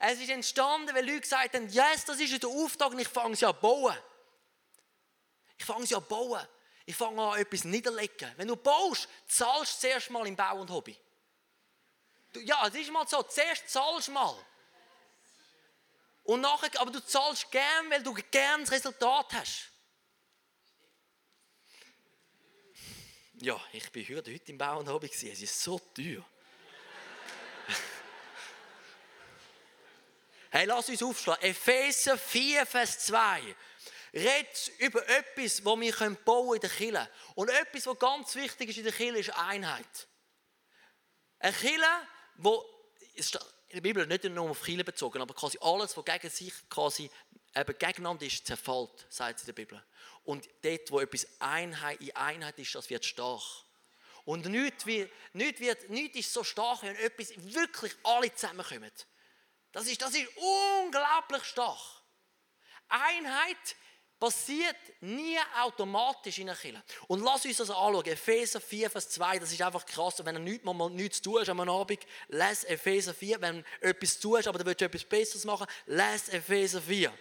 Es 0.00 0.20
ist 0.20 0.30
entstanden, 0.30 0.92
weil 0.94 1.06
Leute 1.06 1.20
gesagt 1.20 1.54
haben, 1.54 1.68
yes, 1.68 2.04
das 2.04 2.18
ist 2.18 2.42
der 2.42 2.50
Auftrag 2.50 2.90
und 2.90 2.98
ich 2.98 3.08
fange 3.08 3.36
sie 3.36 3.46
an 3.46 3.54
zu 3.54 3.60
bauen. 3.60 3.96
Ich 5.56 5.64
fange 5.64 5.86
sie 5.86 5.94
an 5.94 6.02
zu 6.02 6.08
bauen. 6.08 6.46
Ich 6.84 6.96
fange 6.96 7.22
an, 7.22 7.38
etwas 7.38 7.64
niederlegen. 7.64 8.32
Wenn 8.36 8.48
du 8.48 8.56
baust, 8.56 9.08
zahlst 9.26 9.76
du 9.76 9.88
zuerst 9.88 10.10
mal 10.10 10.26
im 10.26 10.34
Bau 10.34 10.60
und 10.60 10.70
Hobby. 10.70 10.96
Du, 12.32 12.40
ja, 12.40 12.66
es 12.66 12.74
ist 12.74 12.90
mal 12.90 13.06
so, 13.06 13.22
zuerst 13.22 13.68
zahlst 13.68 14.08
du 14.08 14.12
mal. 14.12 14.36
Und 16.26 16.40
nachher, 16.40 16.80
aber 16.80 16.90
du 16.90 17.04
zahlst 17.04 17.50
gern, 17.52 17.88
weil 17.88 18.02
du 18.02 18.12
gern 18.12 18.62
das 18.62 18.72
Resultat 18.72 19.32
hast. 19.32 19.70
Ja, 23.34 23.60
ich 23.72 23.92
bin 23.92 24.04
heute, 24.08 24.34
heute 24.34 24.50
im 24.50 24.58
Bau 24.58 24.80
und 24.80 24.88
Hobby 24.88 25.08
gesehen. 25.08 25.32
Es 25.32 25.42
ist 25.42 25.62
so 25.62 25.78
teuer. 25.78 26.28
hey, 30.50 30.64
lass 30.64 30.88
uns 30.88 31.00
aufschlagen. 31.00 31.44
Epheser 31.44 32.18
4, 32.18 32.66
Vers 32.66 33.06
2. 33.06 33.54
Redet 34.14 34.72
über 34.78 35.08
etwas, 35.08 35.62
das 35.62 35.64
wir 35.64 36.16
bauen 36.24 36.56
in 36.56 36.60
der 36.60 36.70
Kirche. 36.70 37.08
Und 37.36 37.50
etwas, 37.50 37.86
was 37.86 37.98
ganz 38.00 38.34
wichtig 38.34 38.70
ist 38.70 38.78
in 38.78 38.84
der 38.84 38.92
Kirche, 38.92 39.18
ist 39.18 39.30
Einheit. 39.30 40.08
Eine 41.38 41.52
Kirche, 41.52 42.08
wo 42.36 42.64
in 43.76 43.82
der 43.82 43.88
Bibel 43.90 44.06
nicht 44.06 44.24
nur 44.24 44.50
auf 44.50 44.62
Kirche 44.62 44.84
bezogen, 44.84 45.20
aber 45.20 45.34
quasi 45.34 45.58
alles, 45.60 45.94
was 45.96 46.04
gegen 46.04 46.30
sich 46.30 46.52
quasi 46.70 47.10
eben 47.54 47.78
gegeneinander 47.78 48.24
ist, 48.24 48.46
zerfällt, 48.46 49.06
sagt 49.10 49.40
in 49.40 49.46
der 49.46 49.52
Bibel. 49.52 49.84
Und 50.24 50.48
dort, 50.62 50.90
wo 50.90 51.00
etwas 51.00 51.26
Einheit, 51.38 52.00
in 52.00 52.16
Einheit 52.16 52.58
ist, 52.58 52.74
das 52.74 52.88
wird 52.88 53.04
stark. 53.04 53.42
Und 54.24 54.46
nichts, 54.46 54.86
wird, 54.86 55.12
nichts, 55.34 55.60
wird, 55.60 55.90
nichts 55.90 56.18
ist 56.18 56.32
so 56.32 56.42
stark, 56.42 56.82
wenn 56.82 56.96
etwas 56.96 57.32
wirklich 57.36 57.94
alle 58.02 58.34
zusammenkommen. 58.34 58.90
Das 59.72 59.86
ist, 59.86 60.00
das 60.00 60.14
ist 60.14 60.26
unglaublich 60.36 61.44
stark. 61.44 61.78
Einheit 62.88 63.76
passiert 64.18 64.76
nie 65.00 65.38
automatisch 65.60 66.38
in 66.38 66.48
einer 66.48 66.58
Kirche. 66.58 66.82
Und 67.06 67.22
lass 67.22 67.44
uns 67.44 67.58
das 67.58 67.70
anschauen. 67.70 68.06
Epheser 68.06 68.60
4, 68.60 68.90
Vers 68.90 69.10
2, 69.10 69.38
das 69.38 69.52
ist 69.52 69.62
einfach 69.62 69.84
krass. 69.84 70.24
wenn 70.24 70.34
du 70.36 70.40
nichts, 70.40 70.64
mal 70.64 70.90
nichts 70.90 71.18
zu 71.18 71.30
tun 71.30 71.40
hast 71.40 71.48
am 71.48 71.60
Abend, 71.60 72.00
lass 72.28 72.64
Epheser 72.64 73.14
4. 73.14 73.40
Wenn 73.40 73.62
du 73.62 73.86
etwas 73.86 74.18
hast, 74.24 74.48
aber 74.48 74.58
du 74.58 74.66
willst 74.66 74.82
etwas 74.82 75.04
Besseres 75.04 75.44
machen, 75.44 75.66
lass 75.86 76.28
Epheser 76.28 76.80
4. 76.80 77.12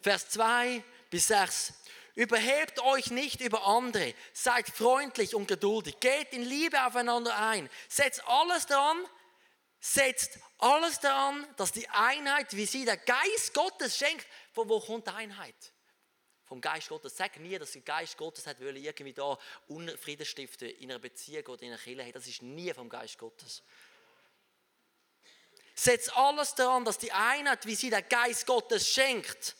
Vers 0.00 0.28
2 0.30 0.82
bis 1.10 1.26
6. 1.28 1.72
Überhebt 2.14 2.80
euch 2.80 3.10
nicht 3.10 3.42
über 3.42 3.66
andere, 3.66 4.14
seid 4.32 4.68
freundlich 4.68 5.34
und 5.34 5.48
geduldig, 5.48 6.00
geht 6.00 6.32
in 6.32 6.42
Liebe 6.42 6.82
aufeinander 6.86 7.36
ein, 7.36 7.68
setzt 7.88 8.26
alles 8.26 8.64
daran, 8.64 8.96
setzt 9.80 10.38
alles 10.58 11.00
daran, 11.00 11.46
dass 11.56 11.72
die 11.72 11.88
Einheit, 11.88 12.54
wie 12.56 12.66
sie 12.66 12.84
der 12.84 12.96
Geist 12.96 13.54
Gottes 13.54 13.96
schenkt, 13.96 14.26
von 14.52 14.68
wo 14.68 14.80
kommt 14.80 15.06
die 15.06 15.12
Einheit? 15.12 15.72
Vom 16.44 16.60
Geist 16.60 16.88
Gottes. 16.88 17.16
Sag 17.16 17.38
nie, 17.40 17.58
dass 17.58 17.72
der 17.72 17.82
Geist 17.82 18.16
Gottes 18.16 18.46
hat, 18.46 18.60
weil 18.60 18.76
irgendwie 18.76 19.12
da 19.12 19.36
Unfrieden 19.66 20.24
stiften 20.24 20.68
in 20.68 20.90
einer 20.90 21.00
Beziehung 21.00 21.46
oder 21.46 21.62
in 21.62 21.68
einer 21.68 21.78
Kirche. 21.78 22.12
Das 22.12 22.26
ist 22.26 22.42
nie 22.42 22.72
vom 22.72 22.88
Geist 22.88 23.18
Gottes. 23.18 23.62
Setzt 25.74 26.16
alles 26.16 26.54
daran, 26.54 26.84
dass 26.84 26.98
die 26.98 27.12
Einheit, 27.12 27.66
wie 27.66 27.74
sie 27.74 27.90
der 27.90 28.02
Geist 28.02 28.46
Gottes 28.46 28.88
schenkt, 28.88 29.56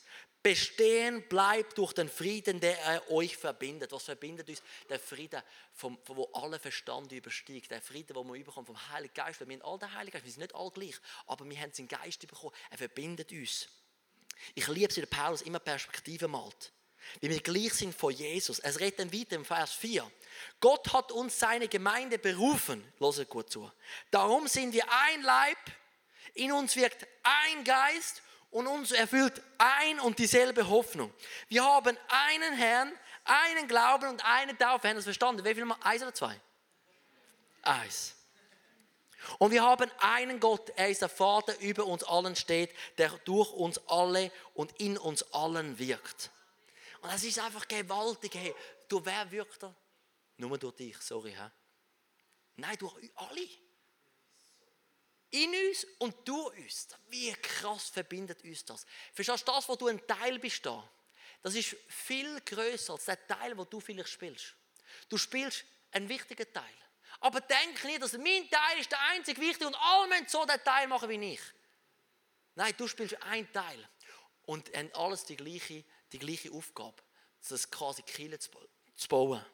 bestehen 0.47 1.27
bleibt 1.29 1.77
durch 1.77 1.93
den 1.93 2.09
Frieden, 2.09 2.61
der 2.61 2.79
er 2.83 3.11
euch 3.11 3.37
verbindet. 3.37 3.91
Was 3.91 4.05
verbindet 4.05 4.49
uns? 4.49 4.63
Der 4.89 5.01
Frieden, 5.01 5.43
vom, 5.73 5.99
wo 6.05 6.31
alle 6.35 6.61
Verstand 6.61 7.11
übersteigt. 7.11 7.73
Der 7.73 7.83
Frieden, 7.83 8.15
den 8.15 8.29
wir 8.29 8.35
überkommen 8.35 8.65
vom 8.65 8.93
Heiligen 8.93 9.13
Geist. 9.13 9.41
Wir 9.41 9.57
haben 9.57 9.63
all 9.63 9.77
den 9.81 9.93
Heiligen 9.93 10.13
Geist, 10.13 10.25
wir 10.25 10.31
sind 10.31 10.43
nicht 10.43 10.55
alle 10.55 10.71
gleich, 10.71 10.95
aber 11.27 11.51
wir 11.51 11.59
haben 11.59 11.73
seinen 11.73 11.89
Geist 11.89 12.21
bekommen. 12.21 12.55
Er 12.71 12.79
verbindet 12.79 13.33
uns. 13.33 13.69
Ich 14.55 14.69
liebe 14.69 14.89
es, 14.89 14.97
wie 14.97 15.01
der 15.01 15.09
Paulus 15.09 15.43
immer 15.43 15.59
Perspektive 15.59 16.29
malt. 16.29 16.71
Wie 17.19 17.29
wir 17.29 17.41
gleich 17.41 17.75
sind 17.75 17.93
vor 17.93 18.13
Jesus. 18.13 18.61
Es 18.61 18.79
redet 18.79 19.01
dann 19.01 19.13
weiter 19.13 19.35
im 19.35 19.45
Vers 19.45 19.73
4. 19.73 20.09
Gott 20.61 20.93
hat 20.93 21.11
uns 21.11 21.41
seine 21.41 21.67
Gemeinde 21.67 22.21
berufen. 22.21 22.85
Hört 23.01 23.29
gut 23.29 23.51
zu. 23.51 23.69
Darum 24.13 24.47
sind 24.47 24.73
wir 24.73 24.85
ein 25.09 25.23
Leib, 25.23 25.59
in 26.35 26.53
uns 26.53 26.77
wirkt 26.77 27.05
ein 27.25 27.65
Geist 27.65 28.23
und 28.57 28.67
uns 28.67 28.91
erfüllt 28.91 29.43
ein 29.59 30.01
und 30.01 30.19
dieselbe 30.19 30.67
Hoffnung. 30.67 31.13
Wir 31.49 31.63
haben 31.63 31.95
einen 32.09 32.55
Herrn, 32.55 32.91
einen 33.23 33.69
Glauben 33.69 34.09
und 34.09 34.25
eine 34.25 34.57
Taufe. 34.57 34.89
Haben 34.89 34.97
das 34.97 35.05
verstanden? 35.05 35.45
Wie 35.45 35.55
viel 35.55 35.67
mal? 35.67 35.77
Eins 35.83 36.01
oder 36.01 36.15
zwei? 36.15 36.41
Eins. 37.61 38.15
Und 39.39 39.51
wir 39.51 39.63
haben 39.63 39.91
einen 39.99 40.41
Gott, 40.41 40.71
er 40.75 40.89
ist 40.89 41.03
der 41.03 41.11
Vater, 41.11 41.59
über 41.59 41.85
uns 41.85 42.03
allen 42.05 42.35
steht, 42.35 42.75
der 42.97 43.11
durch 43.27 43.53
uns 43.53 43.79
alle 43.89 44.33
und 44.55 44.73
in 44.81 44.97
uns 44.97 45.23
allen 45.35 45.79
wirkt. 45.79 46.31
Und 47.03 47.13
das 47.13 47.25
ist 47.25 47.39
einfach 47.39 47.69
gewaltig. 47.69 48.35
Hey, 48.37 48.55
du, 48.89 49.05
wer 49.05 49.31
wirkt 49.31 49.65
er? 49.65 49.75
Nur 50.39 50.57
durch 50.57 50.77
dich, 50.77 50.97
sorry. 51.03 51.33
He? 51.33 51.51
Nein, 52.57 52.77
durch 52.79 52.95
alle. 53.17 53.49
In 55.31 55.51
uns 55.51 55.85
und 55.99 56.29
durch 56.29 56.57
uns. 56.59 56.89
Wie 57.09 57.33
krass 57.33 57.89
verbindet 57.89 58.43
uns 58.45 58.65
das? 58.65 58.87
Verstehst 59.13 59.47
du 59.47 59.53
das, 59.53 59.69
wo 59.69 59.77
du 59.77 59.89
ein 59.89 60.05
Teil 60.07 60.39
bist 60.39 60.65
da? 60.65 60.89
Das 61.43 61.55
ist 61.55 61.77
viel 61.89 62.41
größer 62.41 62.95
als 62.95 63.05
der 63.05 63.27
Teil, 63.27 63.57
wo 63.57 63.65
du 63.65 63.81
vielleicht 63.81 64.09
spielst. 64.09 64.55
Du 65.09 65.19
spielst 65.19 65.65
einen 65.93 66.09
wichtigen 66.09 66.53
Teil. 66.53 66.75
Aber 67.21 67.41
denk 67.41 67.83
nicht, 67.85 68.03
dass 68.03 68.13
mein 68.15 68.49
Teil 68.51 68.79
ist 68.79 68.91
der 68.91 69.01
einzig 69.11 69.39
wichtige 69.39 69.67
und 69.67 69.75
alle 69.75 70.09
müssen 70.09 70.29
so 70.29 70.45
den 70.45 70.63
Teil 70.63 70.87
machen 70.87 71.09
wie 71.09 71.33
ich. 71.33 71.41
Nein, 72.55 72.75
du 72.77 72.89
spielst 72.89 73.21
einen 73.23 73.51
Teil 73.53 73.89
und 74.45 74.75
haben 74.75 74.91
alles 74.95 75.25
die 75.25 75.37
gleiche, 75.37 75.85
die 76.13 76.19
gleiche 76.19 76.53
Aufgabe, 76.53 77.03
das 77.49 77.71
quasi 77.71 78.03
Kiel 78.03 78.39
zu 78.39 79.09
bauen. 79.09 79.45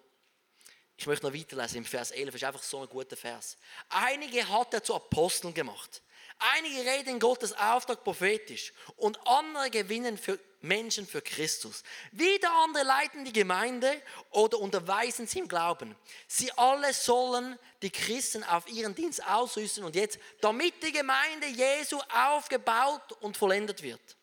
Ich 1.03 1.09
möchte 1.09 1.27
noch 1.27 1.35
weiterlesen 1.35 1.79
im 1.79 1.85
Vers 1.85 2.13
11, 2.13 2.37
ist 2.37 2.45
einfach 2.45 2.63
so 2.63 2.81
ein 2.81 2.89
guter 2.89 3.17
Vers. 3.17 3.57
Einige 3.89 4.49
hat 4.49 4.73
er 4.73 4.85
zu 4.85 4.95
Aposteln 4.95 5.53
gemacht. 5.53 6.01
Einige 6.39 6.89
reden 6.89 7.19
Gottes 7.19 7.53
Auftrag 7.55 8.05
prophetisch 8.05 8.73
und 8.95 9.19
andere 9.27 9.69
gewinnen 9.69 10.17
für 10.17 10.39
Menschen 10.61 11.05
für 11.05 11.21
Christus. 11.21 11.83
Wieder 12.13 12.53
andere 12.53 12.85
leiten 12.85 13.25
die 13.25 13.33
Gemeinde 13.33 14.01
oder 14.31 14.61
unterweisen 14.61 15.27
sie 15.27 15.41
im 15.41 15.49
Glauben. 15.49 15.97
Sie 16.29 16.53
alle 16.53 16.93
sollen 16.95 17.59
die 17.83 17.91
Christen 17.91 18.45
auf 18.45 18.69
ihren 18.69 18.95
Dienst 18.95 19.27
ausrüsten 19.27 19.83
und 19.83 19.97
jetzt, 19.97 20.21
damit 20.41 20.81
die 20.85 20.93
Gemeinde 20.93 21.49
Jesu 21.49 21.99
aufgebaut 22.15 23.11
und 23.23 23.37
vollendet 23.37 23.83
wird. 23.83 24.17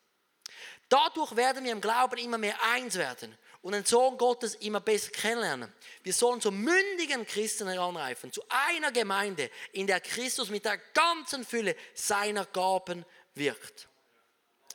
Dadurch 0.88 1.36
werden 1.36 1.62
wir 1.62 1.72
im 1.72 1.82
Glauben 1.82 2.16
immer 2.16 2.38
mehr 2.38 2.56
eins 2.72 2.94
werden 2.94 3.36
und 3.62 3.72
den 3.72 3.84
Sohn 3.84 4.16
Gottes 4.16 4.54
immer 4.56 4.80
besser 4.80 5.10
kennenlernen. 5.10 5.72
Wir 6.02 6.12
sollen 6.12 6.40
zu 6.40 6.50
mündigen 6.50 7.26
Christen 7.26 7.68
heranreifen, 7.68 8.32
zu 8.32 8.42
einer 8.48 8.90
Gemeinde, 8.90 9.50
in 9.72 9.86
der 9.86 10.00
Christus 10.00 10.48
mit 10.48 10.64
der 10.64 10.78
ganzen 10.78 11.44
Fülle 11.44 11.76
seiner 11.94 12.46
Gaben 12.46 13.04
wirkt. 13.34 13.88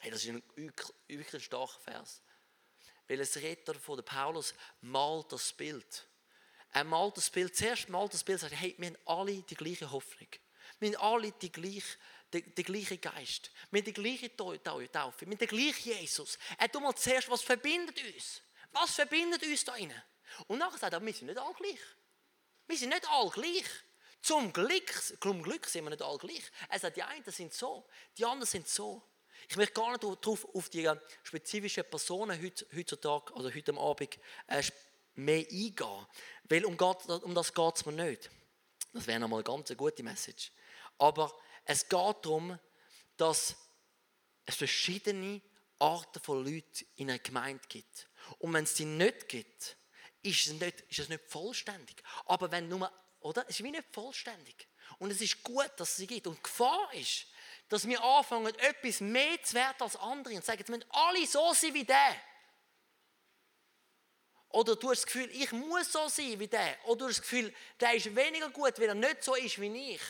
Hey, 0.02 0.12
das 0.12 0.24
ist 0.24 0.30
ein 0.30 0.44
wirklich 1.08 1.44
starker 1.44 1.80
Vers. 1.80 2.22
Weil 3.08 3.20
es 3.20 3.36
redet 3.38 3.68
davon, 3.68 3.98
der 3.98 4.04
Paulus 4.04 4.54
malt 4.82 5.32
das 5.32 5.52
Bild. 5.54 6.08
Er 6.72 6.84
malt 6.84 7.18
das 7.18 7.30
Bild, 7.30 7.56
zuerst 7.56 7.90
malt 7.90 8.14
das 8.14 8.24
Bild 8.24 8.42
und 8.44 8.50
sagt, 8.50 8.62
hey, 8.62 8.76
wir 8.78 8.88
haben 8.88 8.98
alle 9.06 9.42
die 9.42 9.56
gleiche 9.56 9.92
Hoffnung. 9.92 10.28
Wir 10.80 10.98
haben 10.98 11.14
alle 11.14 11.32
die 11.32 11.52
gleiche, 11.52 11.98
den 12.34 12.54
gleichen 12.54 13.00
Geist. 13.00 13.52
Wir 13.72 13.80
haben 13.80 13.86
die 13.86 13.94
gleiche 13.94 14.36
Taufe. 14.36 15.26
Haben 15.26 15.38
den 15.38 15.48
gleichen 15.48 15.90
Jesus. 15.90 16.38
Er 16.58 16.72
tut 16.72 16.82
mal 16.82 16.96
zuerst, 16.96 17.30
was 17.30 17.42
verbindet 17.42 18.00
uns? 18.04 18.42
Was 18.76 18.92
verbindet 18.92 19.42
uns 19.42 19.64
da 19.64 19.72
rein? 19.72 19.94
Und 20.48 20.60
nachher 20.60 20.78
sagt 20.78 20.94
er, 20.94 21.06
wir 21.06 21.14
sind 21.14 21.28
nicht 21.28 21.40
alle 21.40 21.54
gleich. 21.54 21.80
Wir 22.68 22.78
sind 22.78 22.90
nicht 22.90 23.10
alle 23.10 23.30
gleich. 23.30 23.66
Zum 24.22 24.52
Glück, 24.52 24.92
zum 25.22 25.42
Glück 25.42 25.66
sind 25.68 25.86
wir 25.86 25.92
nicht 25.92 26.02
alle 26.02 26.18
gleich. 26.18 26.52
Er 26.70 26.80
sagt, 26.80 26.98
die 26.98 27.04
einen 27.04 27.24
sind 27.32 27.54
so, 27.54 27.88
die 28.18 28.26
anderen 28.26 28.46
sind 28.50 28.68
so. 28.68 29.02
Ich 29.48 29.56
möchte 29.56 29.74
gar 29.74 29.92
nicht 29.92 30.04
darauf, 30.04 30.46
auf 30.54 30.70
die 30.70 30.90
spezifischen 31.24 31.84
Personen 31.90 32.42
heutzutage 32.76 33.34
oder 33.34 33.54
heute 33.54 33.78
Abend 33.78 34.20
äh, 34.48 34.64
mehr 35.14 35.40
eingehen, 35.40 36.08
weil 36.46 36.66
um, 36.66 36.76
um 36.76 37.36
das 37.36 37.54
geht 37.54 37.76
es 37.76 37.86
mir 37.86 37.92
nicht. 37.94 38.30
Das 38.92 39.08
wäre 39.08 39.20
nochmal 39.20 39.40
eine 39.40 39.44
ganz 39.44 39.76
gute 39.78 40.04
Message. 40.04 40.52
Aber 40.98 41.34
es 41.64 41.88
geht 41.88 42.16
darum, 42.24 42.58
dass 43.16 43.56
es 44.46 44.56
verschiedene 44.56 45.42
Arten 45.80 46.20
von 46.20 46.44
Leuten 46.44 46.86
in 46.96 47.10
einer 47.10 47.20
Gemeinde 47.20 47.62
gibt. 47.68 48.08
Und 48.40 48.54
wenn 48.54 48.64
es 48.64 48.74
die 48.74 48.86
nicht 48.86 49.28
gibt, 49.28 49.78
ist 50.22 50.48
es 50.48 50.54
nicht, 50.54 50.82
ist 50.82 51.00
es 51.00 51.10
nicht 51.10 51.24
vollständig. 51.28 52.02
Aber 52.26 52.52
wenn 52.52 52.68
nur, 52.68 52.92
oder? 53.20 53.44
Es 53.48 53.60
ist 53.60 53.64
wie 53.64 53.72
nicht 53.72 53.88
vollständig. 53.92 54.68
Und 55.00 55.12
es 55.12 55.22
ist 55.22 55.44
gut, 55.44 55.72
dass 55.78 55.92
es 55.92 55.98
sie 55.98 56.08
gibt. 56.08 56.28
Und 56.28 56.38
die 56.38 56.44
Gefahr 56.44 56.94
ist, 56.94 57.28
dass 57.70 57.88
wir 57.88 58.02
anfangen, 58.04 58.54
etwas 58.60 59.02
mehr 59.02 59.42
zu 59.44 59.56
werden 59.56 59.76
als 59.80 59.96
andere 59.96 60.36
und 60.36 60.46
sagen, 60.46 60.60
jetzt 60.60 60.70
müssen 60.70 60.86
alle 60.92 61.26
so 61.26 61.54
sein 61.54 61.74
wie 61.74 61.84
der. 61.84 62.16
Oder 64.50 64.76
du 64.76 64.90
hast 64.90 65.00
das 65.00 65.06
Gefühl, 65.08 65.30
ich 65.32 65.52
muss 65.52 65.92
so 65.92 66.08
sein 66.08 66.40
wie 66.40 66.48
der. 66.48 66.78
Oder 66.86 67.00
du 67.00 67.08
hast 67.08 67.18
das 67.18 67.22
Gefühl, 67.24 67.54
der 67.80 67.94
ist 67.94 68.16
weniger 68.16 68.50
gut, 68.50 68.80
weil 68.80 68.88
er 68.88 68.96
nicht 68.96 69.24
so 69.24 69.36
ist 69.36 69.60
wie 69.60 69.96
ich. 69.96 70.02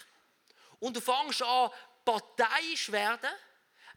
Und 0.79 0.95
du 0.95 1.01
fängst 1.01 1.41
an, 1.41 1.71
parteiisch 2.03 2.91
werden, 2.91 3.31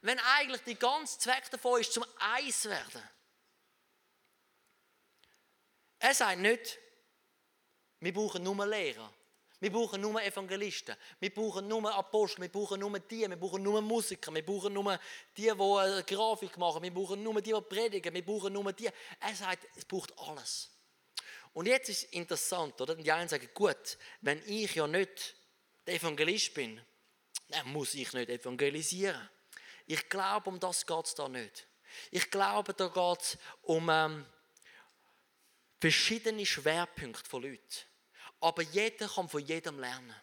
wenn 0.00 0.18
eigentlich 0.18 0.62
der 0.62 0.76
ganze 0.76 1.18
Zweck 1.18 1.50
davon 1.50 1.80
ist, 1.80 1.92
zum 1.92 2.04
Eis 2.18 2.64
werden. 2.64 3.02
Er 5.98 6.14
sagt 6.14 6.38
nicht, 6.38 6.78
wir 8.00 8.12
brauchen 8.12 8.42
nur 8.42 8.66
Lehrer. 8.66 9.12
Wir 9.60 9.72
brauchen 9.72 10.00
nur 10.00 10.22
Evangelisten. 10.22 10.94
Wir 11.18 11.34
brauchen 11.34 11.66
nur 11.66 11.92
Apostel. 11.92 12.42
Wir 12.42 12.48
brauchen 12.48 12.78
nur 12.78 12.96
die. 13.00 13.28
Wir 13.28 13.36
brauchen 13.36 13.62
nur 13.62 13.80
Musiker. 13.82 14.32
Wir 14.32 14.46
brauchen 14.46 14.72
nur 14.72 14.98
die, 15.36 15.50
die 15.50 16.14
Grafik 16.14 16.56
machen. 16.56 16.82
Wir 16.82 16.94
brauchen 16.94 17.22
nur 17.22 17.42
die, 17.42 17.52
die 17.52 17.60
predigen. 17.60 18.14
Wir 18.14 18.24
brauchen 18.24 18.52
nur 18.52 18.72
die. 18.72 18.88
Er 19.18 19.34
sagt, 19.34 19.66
es 19.76 19.84
braucht 19.84 20.16
alles. 20.16 20.70
Und 21.52 21.66
jetzt 21.66 21.88
ist 21.88 22.04
es 22.04 22.10
interessant, 22.10 22.80
oder? 22.80 22.94
Die 22.94 23.10
einen 23.10 23.28
sagen, 23.28 23.48
gut, 23.52 23.98
wenn 24.20 24.40
ich 24.46 24.76
ja 24.76 24.86
nicht 24.86 25.34
der 25.86 25.94
Evangelist 25.94 26.54
bin, 26.54 26.80
dann 27.48 27.68
muss 27.72 27.94
ich 27.94 28.12
nicht 28.12 28.28
evangelisieren. 28.28 29.28
Ich 29.86 30.08
glaube, 30.08 30.50
um 30.50 30.60
das 30.60 30.86
geht 30.86 31.06
es 31.06 31.14
da 31.14 31.28
nicht. 31.28 31.66
Ich 32.12 32.30
glaube, 32.30 32.74
da 32.74 32.86
geht 32.88 33.22
es 33.22 33.38
um 33.62 33.88
ähm, 33.90 34.26
verschiedene 35.80 36.44
Schwerpunkte 36.44 37.28
von 37.28 37.42
Leuten. 37.42 37.62
Aber 38.40 38.62
jeder 38.62 39.08
kann 39.08 39.28
von 39.28 39.44
jedem 39.44 39.78
lernen. 39.78 40.14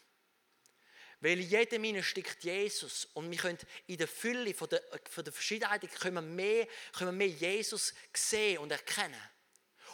Weil 1.21 1.39
in 1.39 1.49
jedem 1.49 1.83
Ihnen 1.83 2.03
steckt 2.03 2.43
Jesus 2.43 3.05
und 3.13 3.31
wir 3.31 3.37
können 3.37 3.57
in 3.87 3.97
der 3.97 4.07
Fülle 4.07 4.53
von 4.53 4.69
der, 4.69 4.83
von 5.09 5.23
der 5.23 5.33
Verschiedenheit 5.33 5.89
können 5.99 6.15
wir, 6.15 6.21
mehr, 6.21 6.67
können 6.93 7.17
wir 7.17 7.27
mehr 7.27 7.27
Jesus 7.27 7.93
sehen 8.13 8.59
und 8.59 8.71
erkennen. 8.71 9.21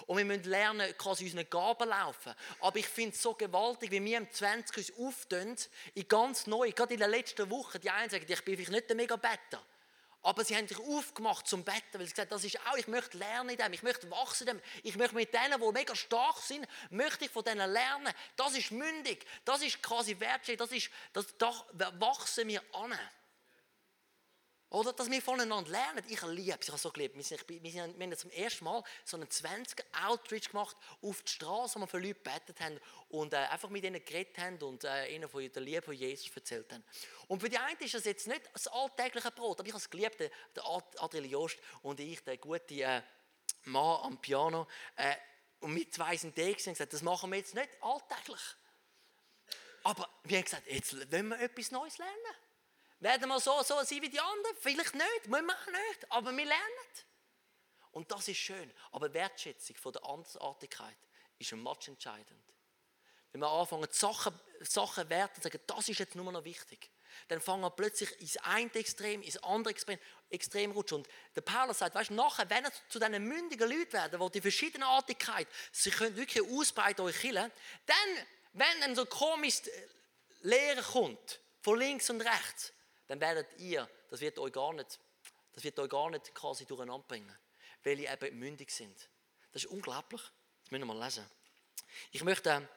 Und 0.08 0.18
wir 0.18 0.26
müssen 0.26 0.44
lernen, 0.44 0.98
quasi 0.98 1.26
unseren 1.26 1.50
Gaben 1.50 1.90
laufen. 1.90 2.34
Aber 2.60 2.78
ich 2.78 2.88
finde 2.88 3.16
es 3.16 3.22
so 3.22 3.36
gewaltig, 3.36 3.92
wie 3.92 4.04
wir 4.04 4.18
im 4.18 4.32
20 4.32 4.78
uns 4.78 4.98
auftun, 4.98 5.56
ganz 6.08 6.48
neu, 6.48 6.72
gerade 6.72 6.94
in 6.94 7.00
der 7.00 7.08
letzten 7.08 7.50
Woche, 7.50 7.80
die 7.80 7.90
einen 7.90 8.10
sagen, 8.10 8.26
ich 8.28 8.44
bin 8.44 8.56
vielleicht 8.56 8.72
nicht 8.72 8.90
der 8.90 8.96
Mega-Better. 8.96 9.64
Aber 10.24 10.46
sie 10.46 10.56
haben 10.56 10.68
sich 10.68 10.80
aufgemacht 10.80 11.48
zum 11.48 11.64
Betten, 11.64 11.94
weil 11.94 12.06
sie 12.06 12.14
gesagt 12.14 12.32
das 12.32 12.44
ist 12.44 12.60
auch, 12.68 12.78
ich 12.78 12.88
möchte 12.88 13.18
lernen 13.18 13.50
in 13.50 13.58
dem, 13.58 13.74
ich 13.74 13.82
möchte 13.82 14.10
wachsen 14.12 14.48
in 14.48 14.58
dem, 14.58 14.64
ich 14.84 14.96
möchte 14.96 15.16
mit 15.16 15.34
denen, 15.34 15.60
die 15.60 15.72
mega 15.72 15.96
stark 15.96 16.38
sind, 16.38 16.68
möchte 16.92 17.26
ich 17.26 17.32
von 17.32 17.44
denen 17.44 17.72
lernen. 17.72 18.14
Das 18.36 18.56
ist 18.56 18.72
mündig, 18.72 19.26
das 19.46 19.64
ist 19.64 19.82
quasi 19.82 20.20
wertschätzend, 20.20 20.62
das 20.62 20.72
ist, 20.72 20.92
das, 21.14 21.26
da 21.38 22.00
wachsen 22.00 22.48
wir 22.48 22.62
an. 22.74 22.98
Oder 24.72 24.94
dass 24.94 25.12
wir 25.12 25.22
voneinander 25.22 25.70
lernen. 25.70 26.02
Ich 26.08 26.22
liebe 26.22 26.58
es, 26.58 26.66
ich 26.66 26.70
habe 26.70 26.78
so 26.80 26.92
geliebt. 26.92 27.16
Wir, 27.18 27.24
sind, 27.24 27.44
wir, 27.48 27.72
sind, 27.72 28.00
wir 28.00 28.06
haben 28.06 28.18
zum 28.18 28.32
ersten 28.32 28.64
Mal 28.64 28.82
so 29.04 29.18
einen 29.18 29.30
20 29.30 29.84
Outreach 30.08 30.50
gemacht 30.50 30.78
auf 31.02 31.22
die 31.24 31.32
Straße, 31.34 31.76
wo 31.76 31.82
wir 31.82 31.88
für 31.88 32.00
Leute 32.00 32.14
gebetet 32.14 32.58
haben 32.62 32.80
und 33.10 33.34
äh, 33.34 33.36
einfach 33.36 33.70
mit 33.70 33.84
ihnen 33.84 34.04
geredet 34.04 34.38
haben 34.38 34.58
und 34.62 34.86
äh, 34.86 35.14
ihnen 35.14 35.28
von 35.28 35.52
der 35.52 35.62
Liebe 35.62 35.82
von 35.82 35.94
Jesus 35.94 36.34
erzählt 36.34 36.72
haben. 36.72 36.86
Und 37.28 37.42
für 37.42 37.50
die 37.50 37.58
einen 37.58 37.78
ist 37.80 37.96
das 37.96 38.06
jetzt 38.06 38.28
nicht 38.28 38.42
das 38.54 38.68
alltägliche 38.68 39.32
Brot, 39.32 39.60
aber 39.60 39.68
ich 39.68 39.74
habe 39.74 39.82
es 39.82 39.90
geliebt, 39.90 40.22
der, 40.22 40.32
der 40.56 40.64
Adriel 41.00 41.26
Jost 41.26 41.58
und 41.82 42.00
ich, 42.00 42.24
der 42.24 42.38
gute 42.38 42.76
äh, 42.76 43.02
Mann 43.66 44.00
am 44.04 44.22
Piano, 44.22 44.68
äh, 44.96 45.16
und 45.60 45.76
wir 45.76 45.92
zwei 45.92 46.16
sind 46.16 46.38
da 46.38 46.44
und 46.44 46.56
gesagt, 46.56 46.94
das 46.94 47.02
machen 47.02 47.30
wir 47.30 47.38
jetzt 47.38 47.56
nicht 47.56 47.70
alltäglich. 47.82 48.42
Aber 49.84 50.10
wir 50.24 50.38
haben 50.38 50.46
gesagt, 50.46 50.68
jetzt 50.68 51.12
wollen 51.12 51.28
wir 51.28 51.40
etwas 51.42 51.72
Neues 51.72 51.98
lernen. 51.98 52.36
Werden 53.02 53.30
wir 53.30 53.40
so, 53.40 53.64
so 53.64 53.82
sein 53.84 54.02
wie 54.02 54.10
die 54.10 54.20
anderen? 54.20 54.56
Vielleicht 54.60 54.94
nicht, 54.94 55.28
wir 55.28 55.38
auch 55.38 55.68
nicht, 55.68 56.12
aber 56.12 56.32
wir 56.38 56.46
lernen. 56.46 56.88
Und 57.92 58.12
das 58.12 58.28
ist 58.28 58.38
schön. 58.38 58.72
Aber 58.92 59.12
Wertschätzung 59.12 59.76
von 59.76 59.92
der 59.92 60.06
Andersartigkeit 60.06 60.98
ist 61.40 61.52
much 61.54 61.88
entscheidend. 61.88 62.46
Wenn 63.32 63.42
wir 63.42 63.50
anfangen, 63.50 63.88
Sachen, 63.92 64.40
Sachen 64.60 65.10
werten 65.10 65.36
und 65.38 65.44
sagen, 65.44 65.60
das 65.66 65.90
ist 65.90 66.00
jetzt 66.00 66.16
nur 66.16 66.32
noch 66.32 66.44
wichtig, 66.44 66.92
dann 67.28 67.42
fangen 67.42 67.62
wir 67.62 67.72
plötzlich 67.72 68.22
ins 68.22 68.38
eine 68.38 68.74
Extrem, 68.76 69.24
ins 69.24 69.38
andere 69.38 69.72
Extrem, 69.72 70.00
Extrem 70.30 70.72
rutschen. 70.72 70.98
Und 70.98 71.10
der 71.36 71.42
Paulus 71.42 71.80
sagt, 71.80 71.96
weißt 71.96 72.12
du, 72.12 72.14
nachher, 72.14 72.50
wenn 72.52 72.66
ihr 72.66 72.72
zu 72.88 73.00
diesen 73.00 73.24
mündigen 73.24 73.68
Leuten 73.68 73.94
werden, 73.94 74.22
die 74.22 74.32
die 74.32 74.42
Verschiedenartigkeit, 74.42 75.48
sie 75.72 75.90
können 75.90 76.16
wirklich 76.16 76.48
ausbreiten, 76.48 77.02
euch 77.02 77.20
killen, 77.20 77.52
dann, 77.88 78.26
wenn 78.54 78.82
dann 78.82 78.96
so 78.96 79.06
komisch 79.08 79.62
Lehre 80.42 80.84
kommt, 80.84 81.40
von 81.62 81.80
links 81.80 82.10
und 82.10 82.22
rechts, 82.22 82.74
dann 83.12 83.20
werdet 83.20 83.60
ihr, 83.60 83.90
das 84.10 84.22
wird 84.22 84.40
euch 84.40 84.54
gar 84.54 84.72
nicht, 84.72 84.98
das 85.52 85.66
wird 85.66 85.78
euch 85.80 85.90
gar 85.90 86.10
nicht 86.10 86.34
quasi 86.34 86.66
durcheinander 86.66 87.06
bringen, 87.06 87.38
weil 87.84 88.00
ihr 88.00 88.10
eben 88.10 88.40
mündig 88.40 88.72
sind. 88.72 89.10
Das 89.52 89.66
ist 89.66 89.70
unglaublich. 89.70 90.22
Das 90.62 90.72
müssen 90.72 90.88
wir 90.88 90.94
mal 90.94 91.04
lesen. 91.04 91.30
Ich 92.14 92.24
möchte 92.24 92.70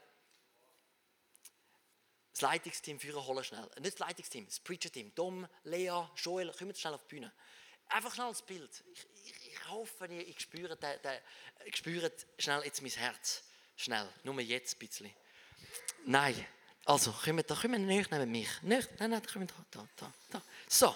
das 2.32 2.40
Leitungsteam 2.40 2.98
führen 2.98 3.24
holen 3.24 3.44
schnell. 3.44 3.70
Nicht 3.78 3.92
das 3.92 3.98
Leitungsteam, 4.00 4.46
das 4.46 4.58
Preacher-Team. 4.58 5.14
Dom, 5.14 5.46
Lea, 5.62 6.08
Joel, 6.16 6.52
kommt 6.52 6.76
schnell 6.76 6.94
auf 6.94 7.04
die 7.04 7.14
Bühne. 7.14 7.32
Einfach 7.86 8.12
schnell 8.12 8.30
das 8.30 8.42
Bild. 8.42 8.82
Ich, 8.92 9.06
ich, 9.26 9.52
ich 9.52 9.68
hoffe, 9.68 10.06
ihr, 10.06 10.26
ich 10.26 10.40
spüre, 10.40 10.76
den, 10.76 11.00
den, 11.00 11.20
ich 11.64 11.76
spüre 11.76 12.10
schnell 12.40 12.64
jetzt 12.64 12.82
mein 12.82 12.90
Herz. 12.90 13.44
Schnell, 13.76 14.12
nur 14.24 14.40
jetzt 14.40 14.74
ein 14.74 14.78
bisschen. 14.80 15.14
Nein, 16.06 16.44
also, 16.84 17.12
kommen 17.12 17.44
da, 17.46 17.54
kommen 17.54 17.86
nicht 17.86 18.10
neben 18.10 18.30
mich. 18.30 18.48
Nicht, 18.62 18.88
nein, 18.98 19.10
nein, 19.10 19.22
kommen 19.26 19.46
da, 19.46 19.54
da, 19.70 19.88
da, 19.96 20.12
da. 20.30 20.42
So, 20.68 20.94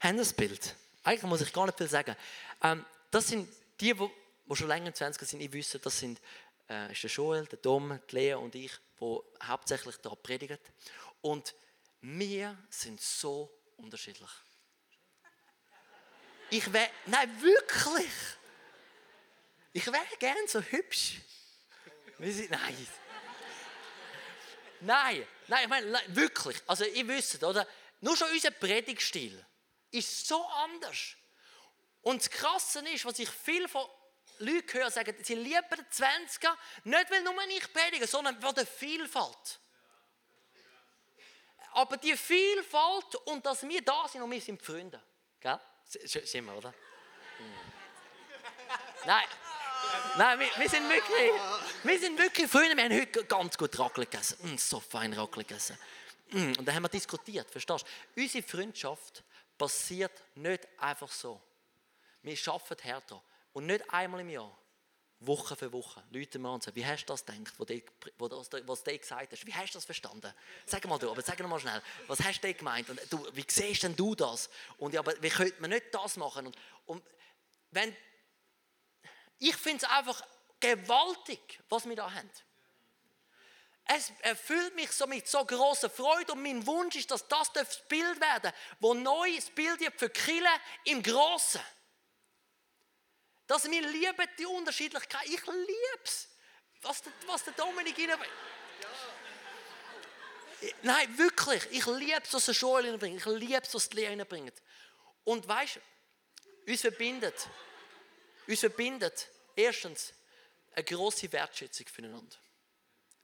haben 0.00 0.16
das 0.16 0.32
Bild. 0.32 0.74
Eigentlich 1.04 1.22
muss 1.24 1.40
ich 1.40 1.52
gar 1.52 1.66
nicht 1.66 1.76
viel 1.76 1.88
sagen. 1.88 2.16
Ähm, 2.62 2.84
das 3.10 3.28
sind 3.28 3.48
die, 3.80 3.92
die, 3.94 4.10
die 4.46 4.56
schon 4.56 4.68
länger 4.68 4.86
in 4.86 4.94
20 4.94 5.28
sind, 5.28 5.40
ich 5.40 5.52
wüsste, 5.52 5.78
das 5.78 5.98
sind 5.98 6.20
äh, 6.68 6.92
ist 6.92 7.02
der 7.02 7.10
Joel, 7.10 7.46
der 7.46 7.58
Dom, 7.58 8.00
die 8.10 8.14
Lea 8.14 8.34
und 8.34 8.54
ich, 8.54 8.72
die 9.00 9.18
hauptsächlich 9.44 9.96
da 9.98 10.14
predigen. 10.14 10.58
Und 11.20 11.54
wir 12.00 12.56
sind 12.70 13.00
so 13.00 13.50
unterschiedlich. 13.76 14.30
Ich 16.50 16.72
wäre, 16.72 16.90
nein, 17.06 17.30
wirklich. 17.40 18.12
Ich 19.72 19.86
wäre 19.86 20.16
gern 20.18 20.46
so 20.46 20.60
hübsch. 20.60 21.20
Wir 22.18 22.32
sind, 22.32 22.50
nein, 22.50 22.86
Nein, 24.82 25.24
nein, 25.46 25.62
ich 25.62 25.68
meine, 25.68 25.86
nein, 25.86 26.02
wirklich. 26.08 26.60
Also, 26.66 26.84
ihr 26.84 27.06
wisst, 27.06 27.42
oder? 27.44 27.66
Nur 28.00 28.16
schon 28.16 28.30
unser 28.30 28.50
Predigstil 28.50 29.44
ist 29.92 30.26
so 30.26 30.44
anders. 30.44 31.14
Und 32.02 32.20
das 32.20 32.30
Krasse 32.30 32.80
ist, 32.88 33.04
was 33.04 33.18
ich 33.20 33.28
viel 33.28 33.68
von 33.68 33.86
Leuten 34.38 34.72
höre, 34.72 34.90
sagen, 34.90 35.14
sie 35.22 35.36
lieben 35.36 35.62
den 35.70 35.86
20er, 35.86 36.56
nicht 36.84 37.10
weil 37.10 37.22
nur 37.22 37.34
ich 37.48 37.72
predige, 37.72 38.08
sondern 38.08 38.42
wegen 38.42 38.54
der 38.54 38.66
Vielfalt. 38.66 39.60
Aber 41.74 41.96
die 41.96 42.16
Vielfalt 42.16 43.14
und 43.26 43.46
dass 43.46 43.62
wir 43.62 43.82
da 43.82 44.08
sind 44.08 44.22
und 44.22 44.30
wir 44.32 44.40
sind 44.40 44.60
Freunde. 44.60 45.00
Gell? 45.38 45.60
Sind 45.86 46.44
wir, 46.44 46.54
oder? 46.56 46.74
Hm. 47.38 47.54
Nein. 49.06 49.26
Nein, 50.16 50.38
wir, 50.40 50.46
wir, 50.58 50.68
sind 50.68 50.88
wirklich, 50.88 51.32
wir 51.82 51.98
sind 51.98 52.18
wirklich 52.18 52.50
Freunde. 52.50 52.76
Wir 52.76 52.84
haben 52.84 53.00
heute 53.00 53.24
ganz 53.24 53.56
gut 53.56 53.78
Raclette 53.78 54.10
gegessen. 54.10 54.36
Mm, 54.42 54.58
so 54.58 54.80
fein 54.80 55.12
Raclette 55.12 55.48
gegessen. 55.48 55.78
Mm, 56.30 56.52
und 56.58 56.64
dann 56.66 56.74
haben 56.74 56.82
wir 56.82 56.88
diskutiert, 56.88 57.50
verstehst 57.50 57.86
du? 58.14 58.20
Unsere 58.20 58.42
Freundschaft 58.42 59.24
passiert 59.56 60.12
nicht 60.34 60.68
einfach 60.78 61.10
so. 61.10 61.40
Wir 62.22 62.36
arbeiten 62.46 62.82
härter. 62.82 63.22
Und 63.52 63.66
nicht 63.66 63.88
einmal 63.92 64.20
im 64.20 64.30
Jahr. 64.30 64.56
Woche 65.26 65.56
für 65.56 65.72
Woche. 65.72 66.02
Leute 66.10 66.38
mir 66.38 66.52
und 66.52 66.62
sagen, 66.62 66.76
wie 66.76 66.84
hast 66.84 67.04
du 67.04 67.12
das 67.12 67.24
gedacht, 67.24 67.54
was 68.18 68.48
du, 68.48 68.68
was 68.68 68.82
du 68.82 68.98
gesagt 68.98 69.32
hast? 69.32 69.46
Wie 69.46 69.54
hast 69.54 69.70
du 69.70 69.78
das 69.78 69.84
verstanden? 69.84 70.32
Sag 70.66 70.84
mal 70.86 70.98
du, 70.98 71.10
aber 71.10 71.22
sag 71.22 71.38
mal 71.40 71.60
schnell, 71.60 71.80
was 72.08 72.20
hast 72.20 72.40
du 72.42 72.52
gemeint? 72.52 72.90
Und 72.90 73.00
du, 73.08 73.24
wie 73.32 73.44
siehst 73.46 73.84
denn 73.84 73.94
du 73.94 74.14
das? 74.14 74.50
Und 74.78 74.94
ja, 74.94 75.00
aber 75.00 75.14
wie 75.20 75.28
könnte 75.28 75.60
man 75.60 75.70
nicht 75.70 75.86
das 75.92 76.16
machen? 76.16 76.46
Und, 76.46 76.56
und 76.86 77.02
wenn, 77.70 77.96
ich 79.42 79.56
finde 79.56 79.84
es 79.84 79.90
einfach 79.90 80.22
gewaltig, 80.60 81.60
was 81.68 81.88
wir 81.88 81.96
da 81.96 82.12
haben. 82.12 82.30
Es 83.86 84.12
erfüllt 84.20 84.76
mich 84.76 84.92
so 84.92 85.08
mit 85.08 85.26
so 85.26 85.44
großer 85.44 85.90
Freude 85.90 86.32
und 86.32 86.42
mein 86.42 86.64
Wunsch 86.64 86.94
ist, 86.94 87.10
dass 87.10 87.26
das 87.26 87.52
das 87.52 87.86
Bild 87.88 88.20
werden 88.20 88.52
wo 88.78 88.94
neues 88.94 89.50
Bild 89.50 89.80
wird 89.80 89.98
für 89.98 90.08
Kille 90.08 90.48
im 90.84 91.02
Großen. 91.02 91.60
Dass 93.48 93.68
wir 93.68 93.82
lieben 93.82 94.28
die 94.38 94.46
Unterschiedlichkeit. 94.46 95.26
Ich 95.26 95.44
liebe 95.44 96.04
es. 96.04 96.28
Was 96.82 97.02
der, 97.02 97.12
was 97.26 97.42
der 97.42 97.54
Dominik 97.54 97.98
ihnen. 97.98 98.16
Nein, 100.82 101.18
wirklich. 101.18 101.66
Ich 101.72 101.86
liebe 101.86 102.22
es, 102.22 102.32
was 102.32 102.44
der 102.44 102.54
Joel 102.54 102.84
hineinbringt. 102.84 103.18
Ich 103.18 103.26
liebe 103.26 103.62
es, 103.62 103.74
was 103.74 103.88
die 103.88 103.96
Lea 103.96 104.06
hineinbringt. 104.06 104.54
Und 105.24 105.46
weißt 105.48 105.76
du, 105.76 106.70
uns 106.70 106.80
verbindet, 106.80 107.48
uns 108.46 108.60
verbindet 108.60 109.31
erstens 109.56 110.14
eine 110.72 110.84
grosse 110.84 111.30
Wertschätzung 111.32 111.86
füreinander. 111.86 112.36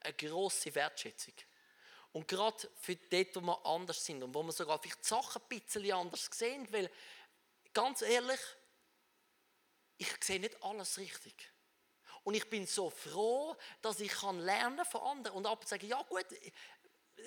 Eine 0.01 0.13
grosse 0.13 0.73
Wertschätzung. 0.73 1.33
Und 2.11 2.27
gerade 2.27 2.69
für 2.81 2.95
dort, 2.95 3.35
wo 3.35 3.41
wir 3.41 3.65
anders 3.65 4.03
sind 4.03 4.23
und 4.23 4.33
wo 4.33 4.41
wir 4.43 4.51
sogar 4.51 4.79
vielleicht 4.79 5.03
die 5.03 5.07
Sachen 5.07 5.41
ein 5.41 5.59
bisschen 5.59 5.91
anders 5.91 6.29
sehen, 6.31 6.67
weil 6.71 6.89
ganz 7.73 8.01
ehrlich, 8.01 8.39
ich 9.97 10.09
sehe 10.23 10.39
nicht 10.39 10.61
alles 10.63 10.97
richtig. 10.97 11.51
Und 12.23 12.33
ich 12.33 12.49
bin 12.49 12.65
so 12.65 12.89
froh, 12.89 13.55
dass 13.81 13.99
ich 13.99 14.11
kann 14.11 14.39
lernen 14.39 14.85
von 14.85 15.01
anderen 15.01 15.37
und 15.37 15.45
ab 15.45 15.61
und 15.61 15.67
sagen, 15.67 15.87
ja 15.87 16.01
gut, 16.03 16.25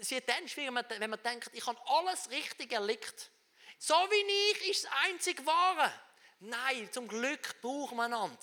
es 0.00 0.10
wird 0.10 0.28
dann 0.28 0.48
schwierig, 0.48 0.74
wenn 0.98 1.10
man 1.10 1.22
denkt, 1.22 1.50
ich 1.52 1.66
habe 1.66 1.78
alles 1.86 2.30
richtig 2.30 2.72
erlebt. 2.72 3.30
So 3.78 3.94
wie 3.94 4.52
ich 4.52 4.70
ist 4.70 4.84
das 4.84 4.92
einzig 5.04 5.44
Wahre. 5.46 5.92
Nein, 6.40 6.88
zum 6.92 7.06
Glück 7.06 7.60
brauchen 7.60 7.96
wir 7.96 8.04
einander. 8.04 8.38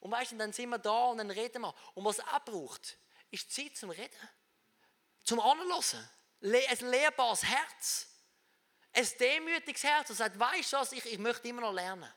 Und 0.00 0.10
weißt 0.10 0.32
du, 0.32 0.36
dann 0.36 0.52
sind 0.52 0.70
wir 0.70 0.78
da 0.78 1.06
und 1.06 1.18
dann 1.18 1.30
reden 1.30 1.62
wir. 1.62 1.74
Und 1.94 2.04
was 2.04 2.20
auch 2.20 2.44
braucht, 2.44 2.98
ist 3.30 3.52
Zeit 3.52 3.76
zum 3.76 3.90
Reden. 3.90 4.28
Zum 5.24 5.40
Anlassen. 5.40 6.08
Ein 6.40 6.90
lehrbares 6.90 7.42
Herz. 7.42 8.06
Ein 8.92 9.06
demütiges 9.20 9.82
Herz, 9.82 10.08
das 10.08 10.18
sagt, 10.18 10.38
weißt 10.38 10.72
du 10.72 10.76
was, 10.78 10.92
ich, 10.92 11.04
ich 11.06 11.18
möchte 11.18 11.48
immer 11.48 11.60
noch 11.60 11.72
lernen. 11.72 12.10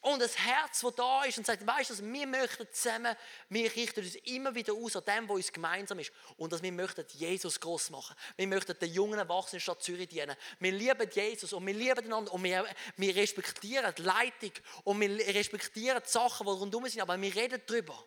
Und 0.00 0.22
ein 0.22 0.28
Herz, 0.28 0.80
das 0.80 0.94
da 0.94 1.24
ist 1.24 1.38
und 1.38 1.46
sagt, 1.46 1.66
weißt 1.66 1.90
du, 1.90 2.12
wir 2.12 2.26
möchten 2.26 2.66
zusammen, 2.72 3.16
wir 3.48 3.74
richten 3.74 4.00
uns 4.00 4.14
immer 4.14 4.54
wieder 4.54 4.72
aus 4.72 4.94
an 4.94 5.04
dem, 5.04 5.28
was 5.28 5.36
uns 5.36 5.52
gemeinsam 5.52 5.98
ist. 5.98 6.12
Und 6.36 6.52
dass 6.52 6.62
wir 6.62 6.70
möchten 6.70 7.04
Jesus 7.14 7.58
groß 7.58 7.90
machen. 7.90 8.14
Wir 8.36 8.46
möchten 8.46 8.78
den 8.78 8.92
jungen 8.92 9.18
Erwachsenen 9.18 9.60
Stadt 9.60 9.82
Zürich 9.82 10.08
dienen. 10.08 10.36
Wir 10.60 10.72
lieben 10.72 11.10
Jesus 11.10 11.52
und 11.52 11.66
wir 11.66 11.74
lieben 11.74 12.04
einander 12.04 12.32
und 12.32 12.44
wir, 12.44 12.64
wir 12.96 13.16
respektieren 13.16 13.92
die 13.96 14.02
Leitung 14.02 14.52
und 14.84 15.00
wir 15.00 15.34
respektieren 15.34 16.00
die 16.04 16.10
Sachen, 16.10 16.46
die 16.46 16.52
rundherum 16.52 16.86
sind, 16.88 17.02
aber 17.02 17.20
wir 17.20 17.34
reden 17.34 17.60
darüber. 17.66 18.04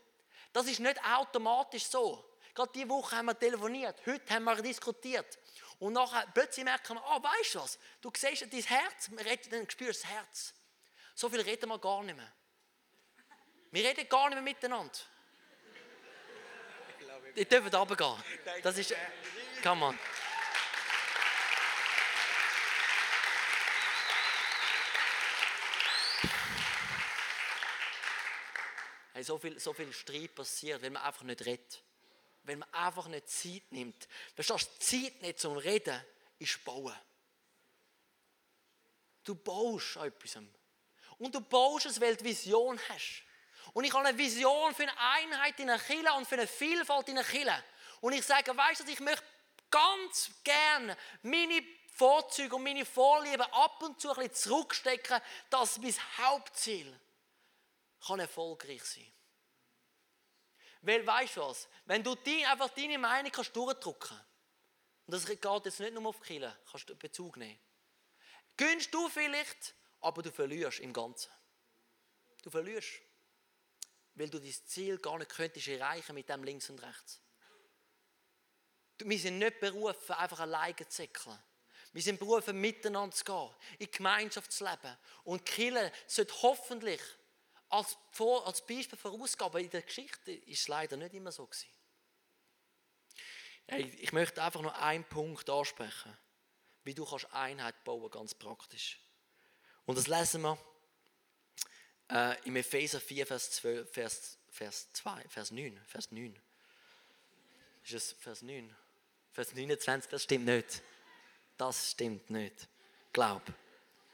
Das 0.54 0.68
ist 0.68 0.80
nicht 0.80 1.00
automatisch 1.04 1.86
so. 1.86 2.24
Gerade 2.54 2.72
diese 2.74 2.90
Woche 2.90 3.18
haben 3.18 3.26
wir 3.26 3.38
telefoniert, 3.38 4.02
heute 4.06 4.34
haben 4.34 4.44
wir 4.46 4.62
diskutiert. 4.62 5.40
Und 5.80 5.94
nachher 5.94 6.26
plötzlich 6.34 6.64
merken 6.64 6.96
wir, 6.96 7.04
oh, 7.04 7.22
weißt 7.22 7.56
du 7.56 7.60
was, 7.60 7.80
du 8.02 8.12
siehst 8.16 8.48
dein 8.52 8.62
Herz, 8.62 9.10
dann 9.50 9.70
spürst 9.70 9.80
du 9.80 9.86
das 9.86 10.06
Herz. 10.06 10.54
So 11.16 11.30
viel 11.30 11.42
reden 11.42 11.70
wir 11.70 11.80
gar 11.80 12.04
nicht 12.04 12.16
mehr. 12.16 12.32
Wir 13.72 13.86
reden 13.86 14.08
gar 14.10 14.30
nicht 14.30 14.36
mehr 14.36 14.44
miteinander. 14.44 14.92
Die 17.36 17.46
dürfen 17.46 17.74
runtergehen. 17.74 18.24
Das 18.64 18.78
ist. 18.78 18.94
Come 19.64 19.86
on. 19.86 20.00
Hey, 29.14 29.24
so, 29.24 29.38
viel, 29.38 29.60
so 29.60 29.74
viel 29.74 29.94
Streit 29.94 30.34
passiert, 30.36 30.82
wenn 30.82 30.94
man 30.94 31.04
einfach 31.04 31.24
nicht 31.24 31.46
redet. 31.46 31.84
Wenn 32.44 32.60
man 32.60 32.74
einfach 32.74 33.08
nicht 33.08 33.30
Zeit 33.30 33.72
nimmt. 33.72 34.08
Verstehst 34.34 34.72
du, 34.74 34.80
Zeit 34.80 35.22
nicht 35.22 35.40
zum 35.40 35.58
Reden 35.58 36.04
ist 36.40 36.64
Bauen. 36.66 36.96
Du 39.24 39.36
baust 39.36 39.98
etwas. 39.98 40.40
Und 41.22 41.36
du 41.36 41.40
baust 41.40 41.86
es, 41.86 42.02
weil 42.02 42.16
du 42.16 42.24
Vision 42.24 42.80
hast. 42.90 43.22
Und 43.74 43.84
ich 43.84 43.94
habe 43.94 44.08
eine 44.08 44.18
Vision 44.18 44.74
für 44.74 44.82
eine 44.82 44.98
Einheit 44.98 45.60
in 45.60 45.68
der 45.68 45.78
Kirche 45.78 46.12
und 46.14 46.28
für 46.28 46.34
eine 46.34 46.48
Vielfalt 46.48 47.10
in 47.10 47.16
der 47.16 47.24
Kirche. 47.24 47.64
Und 48.00 48.14
ich 48.14 48.26
sage, 48.26 48.58
weißt 48.58 48.82
du, 48.82 48.92
ich 48.92 49.00
möchte 49.00 49.24
ganz 49.70 50.32
gerne 50.44 50.98
meine 51.22 51.64
Vorzüge 51.94 52.56
und 52.56 52.64
meine 52.64 52.86
Vorlieben 52.86 53.46
ab 53.52 53.84
und 53.84 54.02
zu 54.02 54.10
ein 54.10 54.16
bisschen 54.16 54.34
zurückstecken, 54.34 55.22
dass 55.52 55.78
mein 55.78 55.94
Hauptziel 56.18 57.00
kann 58.08 58.20
erfolgreich 58.20 58.84
sein 58.84 59.14
Weil, 60.82 61.06
weißt 61.06 61.38
du 61.38 61.42
was? 61.42 61.68
Wenn 61.86 62.04
du 62.04 62.16
die, 62.16 62.44
einfach 62.48 62.70
deine 62.70 62.98
Meinung 62.98 63.32
kannst 63.32 63.56
durchdrücken 63.56 64.20
und 65.06 65.14
das 65.14 65.28
geht 65.28 65.46
jetzt 65.46 65.80
nicht 65.80 65.94
nur 65.94 66.08
auf 66.08 66.20
Kirche, 66.20 66.58
kannst 66.72 66.90
du 66.90 66.96
Bezug 66.96 67.38
nehmen. 67.38 67.60
Gönnst 68.58 68.92
du 68.92 69.08
vielleicht 69.08 69.76
aber 70.02 70.22
du 70.22 70.32
verlierst 70.32 70.80
im 70.80 70.94
Ganzen. 70.94 71.32
Du 72.44 72.50
verlierst, 72.50 72.90
weil 74.16 74.30
du 74.30 74.40
dein 74.40 74.52
Ziel 74.52 74.98
gar 74.98 75.18
nicht 75.18 75.32
könntest 75.32 75.68
erreichen 75.68 76.16
mit 76.16 76.28
dem 76.30 76.44
links 76.44 76.70
und 76.70 76.82
rechts. 76.82 77.22
Wir 79.00 79.20
sind 79.20 79.40
nicht 79.40 79.60
berufen, 79.60 80.14
einfach 80.14 80.40
alleine 80.40 80.76
zu 80.76 80.90
zickeln. 80.90 81.40
Wir 81.94 82.02
sind 82.02 82.20
berufen, 82.20 82.60
miteinander 82.60 83.16
zu 83.16 83.24
gehen, 83.24 83.50
in 83.80 83.92
Gemeinschaft 83.92 84.52
zu 84.52 84.64
leben. 84.64 84.98
Und 85.24 85.46
Kille 85.46 85.92
sollte 86.08 86.34
hoffentlich 86.42 87.02
als, 87.70 87.98
Vor 88.12 88.46
als 88.46 88.66
Beispiel 88.66 88.98
vorausgehen, 88.98 89.58
in 89.58 89.70
der 89.70 89.82
Geschichte 89.82 90.32
ist 90.32 90.62
es 90.62 90.68
leider 90.68 90.98
nicht 90.98 91.14
immer 91.14 91.32
so 91.32 91.48
gewesen. 91.48 91.70
Ich 93.68 94.12
möchte 94.12 94.44
einfach 94.44 94.62
nur 94.62 94.76
einen 94.78 95.06
Punkt 95.06 95.50
ansprechen, 95.50 96.18
wie 96.84 96.94
du 96.94 97.06
kannst 97.06 97.32
Einheit 97.34 97.84
bauen, 97.86 98.12
ganz 98.12 98.34
praktisch. 98.34 99.00
Und 99.92 99.98
das 99.98 100.08
lesen 100.08 100.44
wir 100.44 100.58
äh, 102.10 102.48
im 102.48 102.56
Epheser 102.56 103.02
4, 103.02 103.28
Vers, 103.28 103.52
12, 103.52 103.92
Vers, 103.92 104.38
Vers 104.50 104.88
2, 104.94 105.26
Vers 105.28 105.52
9, 105.52 105.78
Vers 105.86 106.12
9. 106.14 106.40
Ist 107.84 107.94
es 107.94 108.12
Vers 108.14 108.42
9? 108.42 108.74
Vers 109.34 109.54
29, 109.54 110.10
das 110.10 110.24
stimmt 110.24 110.46
nicht. 110.46 110.82
Das 111.58 111.92
stimmt 111.92 112.30
nicht. 112.30 112.70
Glaub. 113.12 113.42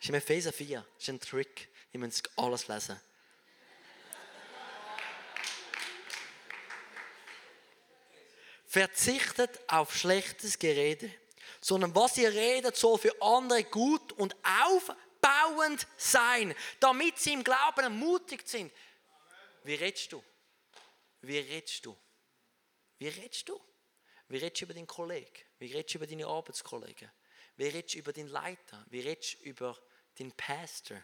Ist 0.01 0.09
im 0.09 0.15
Epheser 0.15 0.51
4. 0.51 0.79
Das 0.79 1.03
ist 1.03 1.09
ein 1.09 1.19
Trick. 1.19 1.69
Ihr 1.93 1.99
müsst 1.99 2.27
alles 2.39 2.67
lesen. 2.67 2.99
Verzichtet 8.65 9.59
auf 9.67 9.95
schlechtes 9.95 10.57
Gerede, 10.57 11.13
sondern 11.61 11.93
was 11.93 12.17
ihr 12.17 12.33
redet, 12.33 12.75
soll 12.75 12.97
für 12.97 13.21
andere 13.21 13.63
gut 13.63 14.11
und 14.13 14.35
auf 14.65 14.91
bauend 15.27 15.87
sein, 15.97 16.55
damit 16.79 17.17
sie 17.17 17.33
im 17.33 17.43
Glauben 17.43 17.81
ermutigt 17.81 18.47
sind. 18.47 18.71
Wie 19.63 19.75
redest 19.75 20.11
du? 20.11 20.23
Wie 21.21 21.37
redest 21.37 21.85
du? 21.85 21.97
Wie 22.99 23.07
redest 23.07 23.49
du? 23.49 23.61
Wie 24.29 24.37
redest 24.37 24.61
du 24.61 24.65
über 24.65 24.73
deinen 24.73 24.87
Kollegen? 24.87 25.43
Wie 25.59 25.71
redest 25.73 25.93
du 25.93 25.97
über 25.97 26.07
deine 26.07 26.27
Arbeitskollegen? 26.27 27.11
Wie 27.55 27.67
redest 27.67 27.95
du 27.95 27.99
über 27.99 28.13
deinen 28.13 28.29
Leiter? 28.29 28.85
Wie 28.89 29.01
redest 29.01 29.39
du 29.39 29.43
über 29.45 29.77
deinen 30.17 30.31
Pastor? 30.33 31.03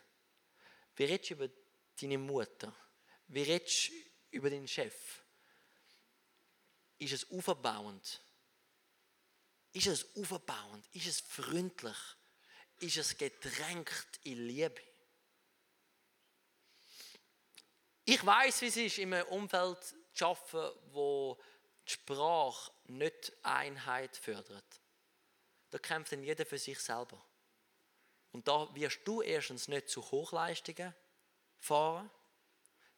Wie 0.96 1.06
redest 1.06 1.32
du 1.32 1.34
über 1.36 1.50
deine 2.00 2.18
Mutter? 2.18 2.76
Wie 3.28 3.44
redest 3.44 3.90
du 3.90 3.94
über 4.32 4.50
deinen 4.50 4.68
Chef? 4.68 5.24
ist 7.04 7.14
es 7.14 7.32
aufbauend? 7.32 8.22
Ist 9.74 9.88
es 9.88 10.16
aufbauend? 10.16 10.88
Ist 10.94 11.08
es 11.08 11.20
freundlich? 11.22 11.98
Ist 12.84 12.98
es 12.98 13.18
getränkt 13.18 14.20
in 14.24 14.46
Liebe? 14.46 14.82
Ich 18.04 18.26
weiß, 18.26 18.60
wie 18.60 18.68
es 18.68 18.76
ist, 18.76 18.98
in 18.98 19.14
einem 19.14 19.28
Umfeld 19.30 19.78
zu 20.14 20.26
arbeiten, 20.26 20.80
wo 20.92 21.42
die 21.88 21.94
Sprache 21.94 22.74
nicht 22.88 23.32
Einheit 23.42 24.18
fördert. 24.18 24.82
Da 25.70 25.78
kämpft 25.80 26.12
dann 26.12 26.24
jeder 26.24 26.46
für 26.46 26.58
sich 26.58 26.78
selber. 26.78 27.26
Und 28.34 28.50
da 28.50 28.68
wirst 28.76 29.00
du 29.06 29.22
erstens 29.22 29.70
nicht 29.70 29.88
zu 29.88 30.02
Hochleistungen 30.12 30.94
fahren. 31.60 32.12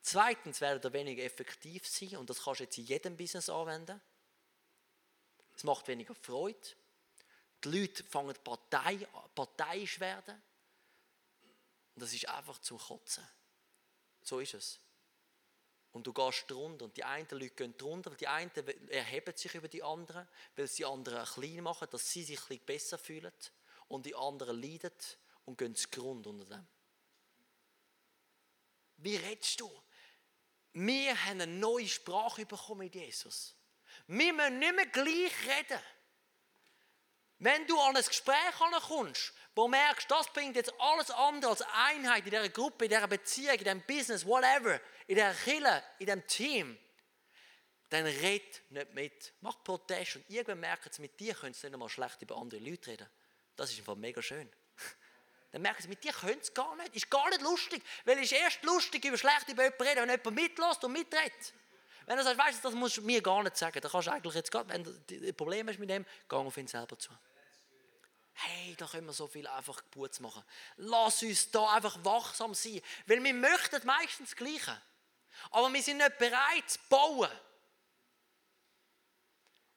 Zweitens 0.01 0.61
werden 0.61 0.81
er 0.83 0.93
weniger 0.93 1.23
effektiv 1.23 1.87
sein 1.87 2.17
und 2.17 2.27
das 2.27 2.43
kannst 2.43 2.61
du 2.61 2.63
jetzt 2.63 2.77
in 2.79 2.85
jedem 2.85 3.15
Business 3.15 3.49
anwenden. 3.49 4.01
Es 5.55 5.63
macht 5.63 5.87
weniger 5.87 6.15
Freude. 6.15 6.75
Die 7.65 7.79
Leute 7.79 8.03
fangen 8.03 8.35
Partei, 8.43 9.07
parteiisch 9.33 9.99
werden. 9.99 10.41
Und 11.95 12.01
das 12.01 12.13
ist 12.13 12.29
einfach 12.29 12.59
zum 12.59 12.77
Kotzen. 12.77 13.27
So 14.21 14.39
ist 14.39 14.53
es. 14.53 14.79
Und 15.91 16.05
du 16.05 16.13
gehst 16.13 16.45
drunter 16.49 16.85
und 16.85 16.97
die 16.97 17.03
einen 17.03 17.27
Leute 17.31 17.51
gehen 17.51 17.77
drunter, 17.77 18.11
weil 18.11 18.17
die 18.17 18.27
einen 18.27 18.51
erheben 18.89 19.35
sich 19.35 19.55
über 19.55 19.67
die 19.67 19.81
anderen, 19.81 20.27
weil 20.55 20.67
sie 20.67 20.77
die 20.77 20.85
anderen 20.85 21.25
klein 21.25 21.63
machen, 21.63 21.87
dass 21.89 22.11
sie 22.11 22.23
sich 22.23 22.39
ein 22.39 22.47
bisschen 22.47 22.65
besser 22.65 22.97
fühlen 22.97 23.33
und 23.87 24.05
die 24.05 24.13
anderen 24.13 24.61
leiden 24.61 24.91
und 25.45 25.57
gehen 25.57 25.73
zu 25.73 25.87
Grund 25.89 26.27
unter 26.27 26.45
dem. 26.45 26.67
Wie 28.97 29.15
redest 29.15 29.59
du? 29.59 29.71
Wir 30.73 31.15
haben 31.25 31.41
eine 31.41 31.47
neue 31.47 31.87
Sprache 31.87 32.45
bekommen 32.45 32.79
mit 32.79 32.95
Jesus. 32.95 33.55
Wir 34.07 34.33
müssen 34.33 34.59
nicht 34.59 34.75
mehr 34.75 34.87
gleich 34.87 35.31
reden. 35.47 35.79
Wenn 37.39 37.67
du 37.67 37.79
an 37.79 37.95
ein 37.95 38.03
Gespräch 38.03 38.35
kommst, 38.87 39.33
wo 39.55 39.63
du 39.63 39.67
merkst, 39.69 40.09
das 40.09 40.31
bringt 40.31 40.55
jetzt 40.55 40.73
alles 40.79 41.11
andere 41.11 41.51
als 41.51 41.63
Einheit 41.73 42.25
in 42.25 42.31
dieser 42.31 42.49
Gruppe, 42.49 42.85
in 42.85 42.91
dieser 42.91 43.07
Beziehung, 43.07 43.53
in 43.53 43.63
diesem 43.63 43.81
Business, 43.81 44.25
whatever, 44.25 44.79
in 45.07 45.15
dieser 45.15 45.33
Kille, 45.33 45.83
in 45.99 46.05
diesem 46.05 46.27
Team, 46.27 46.77
dann 47.89 48.05
red 48.05 48.61
nicht 48.71 48.93
mit. 48.93 49.33
Mach 49.41 49.63
Protest 49.63 50.17
und 50.17 50.29
irgendwann 50.29 50.59
merken 50.61 50.89
sie, 50.91 51.01
mit 51.01 51.19
dir 51.19 51.35
können 51.35 51.53
sie 51.53 51.67
nicht 51.67 51.73
einmal 51.73 51.89
schlecht 51.89 52.21
über 52.21 52.35
andere 52.37 52.59
Leute 52.59 52.91
reden. 52.91 53.07
Das 53.55 53.71
ist 53.71 53.79
einfach 53.79 53.95
mega 53.95 54.21
schön. 54.21 54.49
Dann 55.51 55.61
merken 55.61 55.81
sie, 55.81 55.87
mit 55.87 56.03
dir 56.03 56.11
können 56.11 56.41
sie 56.41 56.53
gar 56.53 56.75
nicht. 56.75 56.95
Ist 56.95 57.09
gar 57.09 57.29
nicht 57.29 57.41
lustig. 57.41 57.81
Weil 58.03 58.17
es 58.17 58.31
ist 58.31 58.33
erst 58.33 58.63
lustig, 58.63 59.05
über 59.05 59.17
schlecht 59.17 59.47
über 59.47 59.63
jemanden 59.63 59.83
reden, 59.83 60.01
wenn 60.01 60.09
jemand 60.09 60.35
mitlässt 60.35 60.83
und 60.83 60.91
mitredet. 60.91 61.53
Wenn 62.05 62.17
er 62.17 62.23
sagt, 62.23 62.37
weißt 62.37 62.63
du, 62.63 62.67
das 62.69 62.75
musst 62.75 62.97
du 62.97 63.01
mir 63.01 63.21
gar 63.21 63.41
nicht 63.43 63.57
sagen, 63.57 63.79
dann 63.81 63.91
kannst 63.91 64.07
du 64.07 64.11
eigentlich 64.11 64.33
jetzt 64.35 64.51
gerade, 64.51 64.69
wenn 64.69 64.83
du 64.83 64.91
ein 65.09 65.35
Problem 65.35 65.67
hast 65.67 65.79
mit 65.79 65.89
dem, 65.89 66.05
geh 66.29 66.35
auf 66.35 66.57
ihn 66.57 66.67
selber 66.67 66.97
zu. 66.97 67.11
Hey, 68.33 68.75
da 68.77 68.85
können 68.85 69.07
wir 69.07 69.13
so 69.13 69.27
viel 69.27 69.47
einfach 69.47 69.81
Gutes 69.91 70.19
machen. 70.19 70.43
Lass 70.75 71.23
uns 71.23 71.49
da 71.51 71.73
einfach 71.73 71.97
wachsam 72.03 72.53
sein, 72.53 72.81
weil 73.07 73.23
wir 73.23 73.33
möchten 73.33 73.85
meistens 73.85 74.31
das 74.31 74.35
Gleiche. 74.35 74.81
Aber 75.51 75.71
wir 75.71 75.81
sind 75.81 75.97
nicht 75.97 76.17
bereit 76.17 76.69
zu 76.69 76.79
bauen 76.89 77.29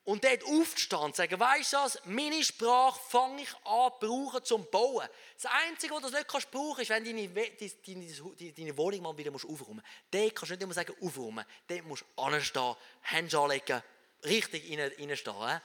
und 0.09 0.25
dort 0.25 0.43
aufzustehen 0.43 1.03
und 1.03 1.15
sagen, 1.15 1.39
weißt 1.39 1.75
du 1.75 1.77
was, 1.77 1.99
meine 2.07 2.43
Sprache 2.43 2.99
fange 3.11 3.43
ich 3.43 3.55
an 3.67 3.93
zu 3.93 4.07
brauchen 4.07 4.43
zum 4.43 4.71
Bauen. 4.71 5.07
Das 5.35 5.53
Einzige, 5.67 5.93
was 5.93 6.01
du 6.01 6.09
nicht 6.09 6.27
kannst 6.27 6.51
brauchen, 6.51 6.81
ist, 6.81 6.89
wenn 6.89 7.05
deine, 7.05 7.29
deine, 7.29 8.53
deine 8.53 8.79
Wohnung 8.79 9.03
mal 9.03 9.19
wieder 9.19 9.35
aufräumen 9.35 9.77
musst. 9.77 9.87
Dort 10.11 10.35
kannst 10.35 10.51
du 10.51 10.55
nicht 10.55 10.63
immer 10.63 10.73
sagen, 10.73 10.95
aufräumen. 11.03 11.45
Dort 11.67 11.85
musst 11.85 12.07
du 12.17 12.23
anstehen, 12.23 12.75
Hände 13.03 13.39
anlegen, 13.39 13.83
richtig 14.25 14.79
reinstehen. 14.99 15.61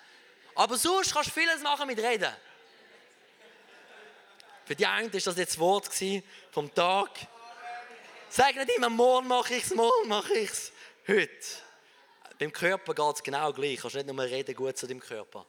Aber 0.55 0.77
sonst 0.77 1.13
kannst 1.13 1.29
du 1.29 1.39
vieles 1.39 1.61
machen 1.61 1.87
mit 1.87 1.99
Reden. 1.99 2.35
Für 4.65 4.75
die 4.75 4.85
einen 4.85 5.05
war 5.05 5.21
das 5.21 5.37
jetzt 5.37 5.53
das 5.53 5.59
Wort 5.59 5.89
vom 6.51 6.73
Tag. 6.75 7.11
Sag 8.27 8.57
nicht 8.57 8.75
immer, 8.75 8.89
morgen 8.89 9.29
mache 9.29 9.55
ich 9.55 9.63
es, 9.63 9.73
morgen 9.73 10.09
mache 10.09 10.33
ich 10.33 10.49
es. 10.49 10.73
Heute. 11.07 11.63
Beim 12.43 12.51
Körper 12.51 12.93
geht 12.93 13.15
es 13.15 13.23
genau 13.23 13.53
gleich. 13.53 13.77
Du 13.77 13.83
kannst 13.83 13.95
nicht 13.95 14.05
nur 14.05 14.21
reden 14.21 14.53
gut 14.53 14.77
zu 14.77 14.85
deinem 14.85 14.99
Körper. 14.99 15.45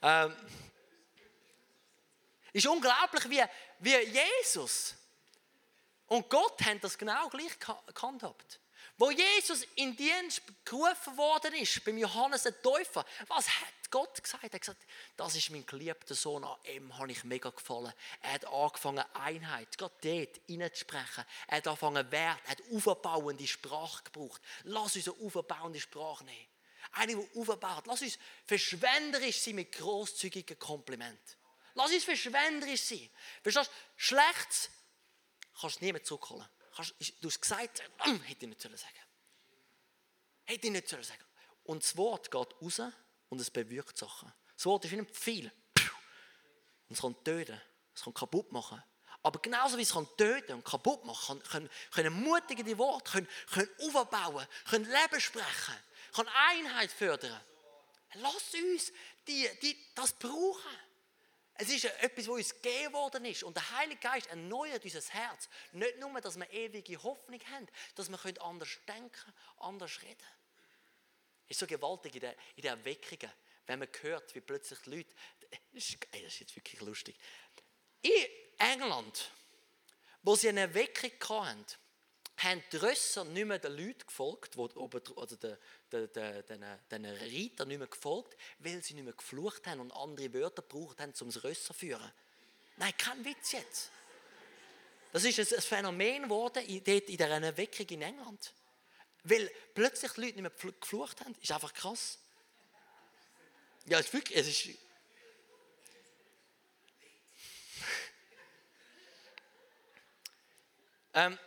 Ähm, 0.00 0.36
ist 2.52 2.64
unglaublich, 2.64 3.28
wie, 3.28 3.42
wie 3.80 3.96
Jesus 3.96 4.94
und 6.06 6.30
Gott 6.30 6.64
haben 6.64 6.80
das 6.80 6.96
genau 6.96 7.28
gleich 7.28 7.58
gehandhabt. 7.92 8.60
Wo 8.96 9.10
Jesus 9.10 9.66
in 9.74 9.96
Dienst 9.96 10.42
gerufen 10.64 11.16
worden 11.16 11.54
ist, 11.54 11.84
beim 11.84 11.98
Johannes 11.98 12.44
der 12.44 12.62
Täufer, 12.62 13.04
was 13.26 13.48
hat 13.48 13.74
Gott 13.90 14.22
gesagt? 14.22 14.44
Er 14.44 14.52
hat 14.52 14.60
gesagt, 14.60 14.86
das 15.16 15.36
ist 15.36 15.50
mein 15.50 15.64
geliebter 15.64 16.14
Sohn, 16.14 16.44
an 16.44 16.56
ihm 16.74 16.96
habe 16.98 17.10
ich 17.10 17.24
mega 17.24 17.50
gefallen. 17.50 17.92
Er 18.22 18.32
hat 18.32 18.44
angefangen, 18.46 19.04
Einheit, 19.14 19.76
Gott 19.78 19.92
dort 20.02 20.40
reinzusprechen. 20.48 21.24
Er 21.46 21.56
hat 21.56 21.66
angefangen, 21.66 22.10
Wert, 22.10 22.40
er 22.44 22.50
hat 22.50 22.62
aufbauende 22.72 23.46
Sprache 23.46 24.04
gebraucht. 24.04 24.40
Lass 24.64 24.96
uns 24.96 25.08
eine 25.08 25.16
aufbauende 25.24 25.80
Sprache 25.80 26.24
nehmen. 26.24 26.46
Eine, 26.92 27.16
die 27.16 27.38
aufbaut. 27.38 27.86
Lass 27.86 28.02
uns 28.02 28.18
verschwenderisch 28.46 29.40
sein 29.40 29.56
mit 29.56 29.72
grosszügigen 29.72 30.58
Komplimenten. 30.58 31.36
Lass 31.74 31.92
uns 31.92 32.04
verschwenderisch 32.04 32.82
sein. 32.82 33.08
Verstehst 33.42 33.70
du? 33.70 33.72
Schlechtes 33.96 34.70
kannst 35.60 35.80
du 35.80 35.84
niemand 35.84 36.06
zurückholen. 36.06 36.46
Du 37.20 37.28
hast 37.28 37.40
gesagt, 37.40 37.82
hätte 38.26 38.44
ich 38.44 38.48
nicht 38.48 38.60
sagen 38.60 38.76
sollen. 38.76 38.92
Hätte 40.44 40.66
ich 40.66 40.72
nicht 40.72 40.88
sagen 40.88 41.02
sollen. 41.02 41.20
Und 41.64 41.82
das 41.82 41.96
Wort 41.96 42.30
geht 42.30 42.62
raus 42.62 42.80
und 43.28 43.40
es 43.40 43.50
bewirkt 43.50 43.96
Sachen. 43.96 44.32
Das 44.54 44.66
Wort 44.66 44.84
ist 44.84 44.90
wie 44.90 44.98
ein 44.98 45.06
Pfeil. 45.06 45.52
Und 46.88 46.96
es 46.96 47.00
kann 47.00 47.14
töten, 47.22 47.60
es 47.94 48.02
kann 48.02 48.14
kaputt 48.14 48.50
machen. 48.52 48.82
Aber 49.22 49.40
genauso 49.40 49.76
wie 49.76 49.82
es 49.82 49.92
kann 49.92 50.08
töten 50.16 50.54
und 50.54 50.64
kaputt 50.64 51.04
machen, 51.04 51.42
können, 51.44 51.68
können 51.90 52.22
mutige 52.22 52.78
Worte, 52.78 53.10
können, 53.10 53.28
können 53.52 53.68
aufbauen, 53.80 54.46
können 54.68 54.84
Leben 54.84 55.20
sprechen, 55.20 55.74
können 56.14 56.30
Einheit 56.48 56.90
fördern. 56.90 57.40
Lass 58.14 58.54
uns 58.54 58.92
die, 59.26 59.48
die, 59.60 59.76
das 59.94 60.12
brauchen. 60.14 60.78
Es 61.60 61.68
ist 61.68 61.84
etwas, 61.84 62.28
was 62.28 62.36
uns 62.36 62.54
gegeben 62.62 62.92
worden 62.94 63.24
ist. 63.24 63.42
Und 63.42 63.56
der 63.56 63.70
Heilige 63.76 64.00
Geist 64.00 64.28
erneuert 64.28 64.84
unser 64.84 65.00
Herz. 65.00 65.48
Nicht 65.72 65.98
nur, 65.98 66.20
dass 66.20 66.38
wir 66.38 66.48
ewige 66.50 67.02
Hoffnung 67.02 67.40
haben, 67.52 67.66
dass 67.96 68.08
wir 68.08 68.42
anders 68.42 68.78
denken, 68.86 69.34
anders 69.58 70.00
reden. 70.02 70.24
Ist 71.48 71.60
so 71.60 71.66
gewaltig 71.66 72.14
in 72.14 72.20
der, 72.20 72.36
in 72.56 72.62
der 72.62 72.72
Erweckungen, 72.72 73.32
wenn 73.66 73.78
man 73.78 73.88
hört, 74.02 74.34
wie 74.34 74.40
plötzlich 74.40 74.78
die 74.80 74.90
Leute. 74.90 75.14
Das 75.72 75.88
ist, 75.88 75.98
das 76.12 76.20
ist 76.20 76.40
jetzt 76.40 76.56
wirklich 76.56 76.80
lustig. 76.80 77.16
In 78.02 78.26
England, 78.58 79.30
wo 80.22 80.36
sie 80.36 80.48
eine 80.48 80.60
Erweckung 80.60 81.10
hatten, 81.28 81.64
haben 82.38 82.62
die 82.70 82.76
Rösser 82.76 83.24
nicht 83.24 83.46
mehr 83.46 83.58
den 83.58 83.72
Leuten 83.72 84.06
gefolgt, 84.06 84.56
oder 84.56 85.36
den, 85.36 85.56
den, 85.90 86.12
den, 86.12 86.46
den, 86.46 86.78
den 86.90 87.04
Reitern 87.06 87.68
nicht 87.68 87.78
mehr 87.78 87.88
gefolgt, 87.88 88.36
weil 88.60 88.82
sie 88.82 88.94
nicht 88.94 89.04
mehr 89.04 89.12
geflucht 89.12 89.66
haben 89.66 89.80
und 89.80 89.90
andere 89.92 90.32
Wörter 90.34 90.62
gebraucht 90.62 91.00
haben, 91.00 91.12
um 91.20 91.32
das 91.32 91.42
Rösser 91.42 91.66
zu 91.66 91.74
führen. 91.74 92.12
Nein, 92.76 92.92
kein 92.96 93.24
Witz 93.24 93.52
jetzt. 93.52 93.90
Das 95.12 95.24
ist 95.24 95.52
ein 95.52 95.60
Phänomen 95.62 96.24
geworden 96.24 96.64
in, 96.64 96.84
in 96.84 97.06
dieser 97.06 97.28
Erweckung 97.28 97.86
in 97.88 98.02
England. 98.02 98.52
Weil 99.24 99.50
plötzlich 99.74 100.16
Leute 100.16 100.40
nicht 100.40 100.62
mehr 100.62 100.72
geflucht 100.80 101.20
haben. 101.20 101.34
Ist 101.40 101.52
einfach 101.52 101.74
krass. 101.74 102.18
Ja, 103.86 103.98
es 103.98 104.06
ist 104.06 104.12
wirklich, 104.12 104.38
es 104.38 104.46
ist... 104.48 104.66
ähm, 111.14 111.38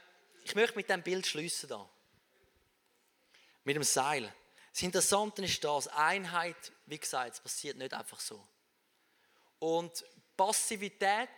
ich 0.43 0.55
möchte 0.55 0.75
mit 0.75 0.89
diesem 0.89 1.03
Bild 1.03 1.25
schließen 1.27 1.69
da. 1.69 1.87
Mit 3.63 3.75
dem 3.75 3.83
Seil. 3.83 4.33
Das 4.73 4.81
Interessante 4.81 5.43
ist 5.43 5.63
das, 5.63 5.87
Einheit, 5.89 6.71
wie 6.85 6.97
gesagt, 6.97 7.35
es 7.35 7.39
passiert 7.39 7.77
nicht 7.77 7.93
einfach 7.93 8.19
so. 8.19 8.47
Und 9.59 10.03
Passivität 10.35 11.29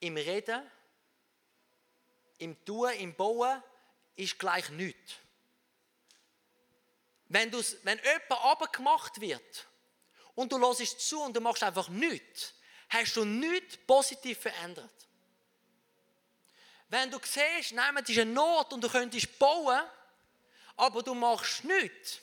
im 0.00 0.16
Reden, 0.16 0.62
im 2.38 2.64
Tun, 2.64 2.92
im 2.92 3.14
Bauen 3.14 3.62
ist 4.16 4.38
gleich 4.38 4.68
nichts. 4.70 5.14
Wenn, 7.28 7.52
wenn 7.52 7.98
jemand 7.98 8.44
abgemacht 8.44 9.20
wird 9.20 9.66
und 10.34 10.52
du 10.52 10.58
lässt 10.58 11.00
zu 11.00 11.20
und 11.20 11.34
du 11.34 11.40
machst 11.40 11.62
einfach 11.62 11.88
nichts, 11.88 12.54
hast 12.88 13.16
du 13.16 13.24
nichts 13.24 13.76
positiv 13.78 14.38
verändert. 14.38 14.90
Wenn 16.88 17.10
du 17.10 17.18
siehst, 17.22 17.72
nein, 17.72 17.96
es 17.96 18.08
ist 18.08 18.18
eine 18.18 18.32
Not 18.32 18.72
und 18.72 18.82
du 18.82 18.88
könntest 18.88 19.38
bauen, 19.38 19.82
aber 20.76 21.02
du 21.02 21.14
machst 21.14 21.64
nichts, 21.64 22.20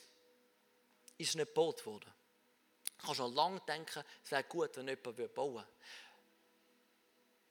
ist 1.17 1.29
es 1.29 1.35
nicht 1.35 1.47
gebaut 1.47 1.85
worden. 1.85 2.11
Du 2.97 3.05
kannst 3.05 3.17
schon 3.17 3.33
lange 3.33 3.59
denken, 3.67 4.03
es 4.23 4.31
wäre 4.31 4.43
gut, 4.45 4.77
wenn 4.77 4.87
jemand 4.87 5.33
bauen 5.33 5.55
würde. 5.55 5.67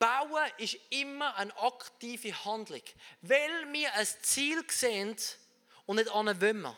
Bauen 0.02 0.50
ist 0.58 0.76
immer 0.90 1.36
eine 1.36 1.56
aktive 1.58 2.32
Handlung, 2.44 2.82
weil 3.20 3.72
wir 3.72 3.94
ein 3.94 4.06
Ziel 4.22 4.64
sehen 4.68 5.14
und 5.86 5.94
nicht 5.94 6.10
an 6.10 6.40
wollen. 6.40 6.76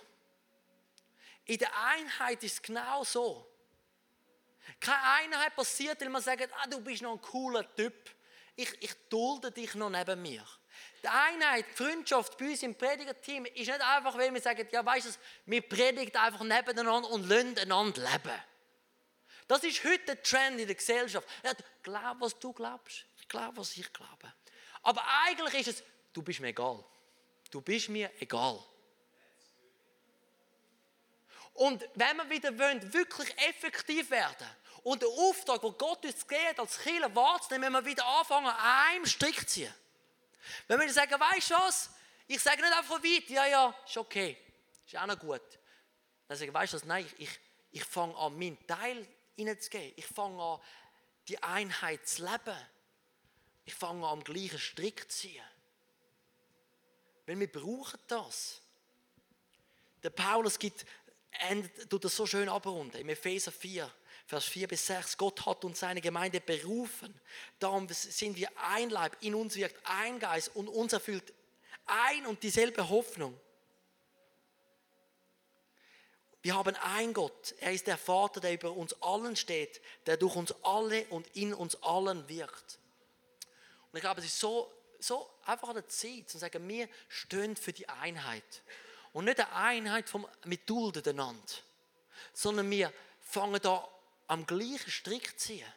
in 1.46 1.58
der 1.58 1.70
Einheit 1.86 2.42
ist 2.44 2.52
es 2.52 2.62
genau 2.62 3.02
so. 3.02 3.50
Keine 4.78 5.02
Einheit 5.02 5.56
passiert, 5.56 6.02
weil 6.02 6.10
man 6.10 6.20
sagt, 6.20 6.50
ah, 6.52 6.66
du 6.68 6.82
bist 6.82 7.00
noch 7.00 7.12
ein 7.12 7.20
cooler 7.22 7.74
Typ. 7.74 7.94
Ich, 8.56 8.70
ich 8.82 8.92
dulde 9.08 9.50
dich 9.50 9.74
noch 9.74 9.88
neben 9.88 10.20
mir. 10.20 10.44
Die 11.02 11.08
Einheit, 11.08 11.64
die 11.70 11.82
Freundschaft 11.82 12.36
bei 12.36 12.50
uns 12.50 12.62
im 12.62 12.74
Predigerteam 12.74 13.46
ist 13.46 13.56
nicht 13.56 13.80
einfach, 13.80 14.18
weil 14.18 14.34
wir 14.34 14.40
sagen, 14.42 14.68
ja, 14.70 14.84
weißt 14.84 15.06
du, 15.06 15.10
wir 15.46 15.62
predigen 15.62 16.14
einfach 16.14 16.42
nebeneinander 16.42 17.08
und 17.08 17.26
lassen 17.26 17.58
einander 17.58 18.02
leben. 18.02 18.42
Das 19.46 19.62
ist 19.62 19.82
heute 19.84 20.04
der 20.04 20.22
Trend 20.22 20.60
in 20.60 20.66
der 20.66 20.76
Gesellschaft. 20.76 21.26
Ja, 21.42 21.52
glaub, 21.82 22.20
was 22.20 22.38
du 22.38 22.52
glaubst. 22.52 23.06
Ich 23.24 23.28
glaube, 23.30 23.56
was 23.56 23.74
ich 23.78 23.90
glaube. 23.90 24.34
Aber 24.82 25.02
eigentlich 25.24 25.66
ist 25.66 25.80
es, 25.80 25.84
du 26.12 26.20
bist 26.20 26.40
mir 26.40 26.48
egal. 26.48 26.84
Du 27.50 27.62
bist 27.62 27.88
mir 27.88 28.10
egal. 28.20 28.62
Und 31.54 31.88
wenn 31.94 32.18
wir 32.18 32.28
wieder 32.28 32.58
wollen, 32.58 32.92
wirklich 32.92 33.34
effektiv 33.38 34.10
werden 34.10 34.46
und 34.82 35.00
den 35.00 35.08
Auftrag, 35.08 35.62
den 35.62 35.72
Gott 35.78 36.04
uns 36.04 36.28
gibt, 36.28 36.60
als 36.60 36.78
Kirche 36.78 37.14
wahrzunehmen, 37.16 37.72
müssen 37.72 37.86
wir 37.86 37.90
wieder 37.92 38.04
anfangen, 38.04 38.46
an 38.46 38.56
einem 38.90 39.06
Strick 39.06 39.40
zu 39.40 39.46
ziehen. 39.46 39.74
Wenn 40.68 40.80
wir 40.80 40.92
sagen, 40.92 41.18
weißt 41.18 41.50
du 41.50 41.54
was? 41.54 41.90
Ich 42.26 42.42
sage 42.42 42.60
nicht 42.60 42.76
einfach 42.76 43.02
weit, 43.02 43.30
ja, 43.30 43.46
ja, 43.46 43.74
ist 43.86 43.96
okay, 43.96 44.36
ist 44.84 44.98
auch 44.98 45.06
noch 45.06 45.18
gut. 45.18 45.40
Dann 46.28 46.36
sage 46.36 46.50
ich, 46.50 46.54
weißt 46.54 46.74
du 46.74 46.76
was? 46.76 46.84
Nein, 46.84 47.06
ich, 47.06 47.28
ich, 47.28 47.40
ich 47.70 47.84
fange 47.84 48.14
an, 48.18 48.38
meinen 48.38 48.66
Teil 48.66 49.08
hineinzugeben. 49.34 49.94
Ich 49.96 50.06
fange 50.06 50.42
an, 50.42 50.60
die 51.28 51.42
Einheit 51.42 52.06
zu 52.06 52.22
leben. 52.22 52.58
Ich 53.64 53.74
fange 53.74 54.06
an, 54.06 54.18
am 54.18 54.24
gleichen 54.24 54.58
Strick 54.58 55.10
zu 55.10 55.18
ziehen. 55.18 55.44
Weil 57.26 57.40
wir 57.40 57.50
brauchen 57.50 57.98
das. 58.06 58.60
Der 60.02 60.10
Paulus 60.10 60.58
gibt, 60.58 60.84
tut 61.88 62.04
das 62.04 62.14
so 62.14 62.26
schön 62.26 62.48
abrunden, 62.48 63.00
im 63.00 63.08
Epheser 63.08 63.50
4, 63.50 63.90
Vers 64.26 64.44
4 64.44 64.68
bis 64.68 64.86
6. 64.86 65.16
Gott 65.16 65.44
hat 65.46 65.64
uns 65.64 65.80
seine 65.80 66.00
Gemeinde 66.00 66.40
berufen. 66.40 67.18
Darum 67.58 67.88
sind 67.88 68.36
wir 68.36 68.50
ein 68.58 68.90
Leib, 68.90 69.16
in 69.22 69.34
uns 69.34 69.56
wirkt 69.56 69.80
ein 69.84 70.18
Geist 70.18 70.54
und 70.54 70.68
uns 70.68 70.92
erfüllt 70.92 71.32
ein 71.86 72.26
und 72.26 72.42
dieselbe 72.42 72.88
Hoffnung. 72.88 73.38
Wir 76.42 76.54
haben 76.54 76.76
einen 76.76 77.14
Gott. 77.14 77.54
Er 77.60 77.72
ist 77.72 77.86
der 77.86 77.96
Vater, 77.96 78.40
der 78.40 78.52
über 78.52 78.72
uns 78.72 78.92
allen 79.02 79.34
steht, 79.34 79.80
der 80.04 80.18
durch 80.18 80.36
uns 80.36 80.54
alle 80.62 81.06
und 81.06 81.26
in 81.28 81.54
uns 81.54 81.82
allen 81.82 82.28
wirkt. 82.28 82.78
Und 83.94 83.98
ich 83.98 84.02
glaube, 84.02 84.20
es 84.22 84.26
ist 84.26 84.40
so, 84.40 84.72
so 84.98 85.30
einfach 85.44 85.68
an 85.68 85.76
der 85.76 85.86
Zeit, 85.86 86.28
zu 86.28 86.36
sagen, 86.36 86.68
wir 86.68 86.88
stehen 87.08 87.54
für 87.54 87.72
die 87.72 87.88
Einheit. 87.88 88.64
Und 89.12 89.26
nicht 89.26 89.38
eine 89.38 89.52
Einheit 89.52 90.08
vom, 90.08 90.26
mit 90.46 90.68
dulden 90.68 91.10
einander, 91.10 91.54
sondern 92.32 92.68
wir 92.72 92.92
fangen 93.20 93.62
da 93.62 93.88
am 94.26 94.44
gleichen 94.46 94.90
Strick 94.90 95.38
zu 95.38 95.46
ziehen. 95.46 95.72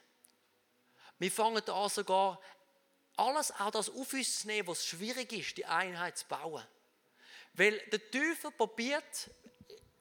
Wir 1.20 1.32
fangen 1.32 1.62
da 1.64 1.88
sogar 1.90 2.42
alles 3.18 3.52
auch 3.52 3.70
das 3.70 3.88
auf 3.88 4.12
uns 4.12 4.40
zu 4.40 4.48
nehmen, 4.48 4.68
was 4.68 4.84
schwierig 4.84 5.32
ist, 5.34 5.56
die 5.56 5.68
Einheit 5.68 6.18
zu 6.18 6.26
bauen. 6.26 6.66
Weil 7.54 7.78
der 7.92 8.10
Teufel 8.10 8.50
probiert, 8.50 9.30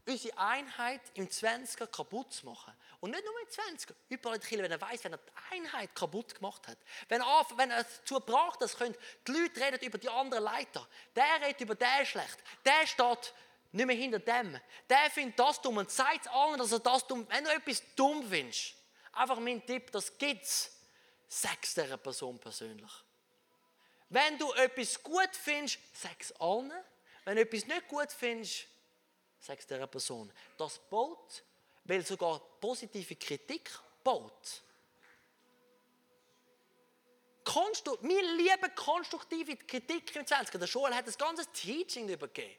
unsere 0.07 0.39
Einheit 0.39 1.01
im 1.15 1.29
20er 1.29 1.87
kaputt 1.87 2.33
zu 2.33 2.47
machen. 2.47 2.73
Und 3.01 3.11
nicht 3.11 3.25
nur 3.25 3.35
im 3.41 3.49
20er, 3.49 3.95
überall 4.09 4.37
in 4.37 4.41
der 4.41 4.49
Kirche, 4.49 4.63
wenn 4.63 4.73
er 4.73 4.81
weiß, 4.81 5.05
wenn 5.05 5.13
er 5.13 5.19
die 5.19 5.55
Einheit 5.55 5.95
kaputt 5.95 6.35
gemacht 6.35 6.67
hat. 6.69 6.79
Wenn 7.09 7.21
er, 7.21 7.47
wenn 7.57 7.71
er 7.71 7.85
dazu 7.85 8.21
braucht, 8.21 8.63
dass 8.63 8.77
die 8.77 9.33
Leute 9.33 9.61
reden 9.61 9.85
über 9.85 9.99
die 9.99 10.09
anderen 10.09 10.45
Leiter. 10.45 10.87
Der 11.15 11.41
redet 11.43 11.61
über 11.61 11.75
den 11.75 12.07
schlecht. 12.07 12.39
Der 12.65 12.87
steht 12.87 13.35
nicht 13.73 13.87
mehr 13.87 13.97
hinter 13.97 14.21
dem. 14.21 14.59
Der 14.89 15.11
findet 15.11 15.39
das 15.39 15.61
dumm 15.61 15.77
und 15.79 15.91
sagt 15.91 16.29
allen, 16.29 16.59
dass 16.59 16.73
er 16.73 16.79
das 16.79 17.07
dumm 17.07 17.27
Wenn 17.29 17.45
du 17.45 17.51
etwas 17.51 17.83
dumm 17.95 18.27
findest, 18.29 18.75
einfach 19.13 19.39
mein 19.39 19.65
Tipp, 19.67 19.91
das 19.91 20.17
gibt's. 20.17 20.73
Sag's 21.29 21.75
dieser 21.75 21.97
Person 21.97 22.39
persönlich. 22.39 22.93
Wenn 24.09 24.39
du 24.39 24.53
etwas 24.53 25.03
gut 25.03 25.31
findest, 25.33 25.79
sag's 25.93 26.33
allen. 26.39 26.73
Wenn 27.25 27.37
du 27.37 27.43
etwas 27.43 27.67
nicht 27.67 27.89
gut 27.89 28.13
findest, 28.13 28.67
sagst 29.41 29.71
dieser 29.71 29.87
Person. 29.87 30.33
Das 30.57 30.79
baut, 30.79 31.43
weil 31.85 32.05
sogar 32.05 32.41
positive 32.61 33.17
Kritik 33.17 33.71
baut. 34.03 34.63
Konstru 37.45 37.97
wir 38.03 38.23
lieben 38.35 38.75
konstruktive 38.75 39.57
Kritik 39.57 40.15
im 40.17 40.27
20. 40.27 40.59
Der 40.59 40.67
Schule 40.67 40.95
hat 40.95 41.07
das 41.07 41.17
ganze 41.17 41.47
Teaching 41.53 42.09
übergeben. 42.09 42.57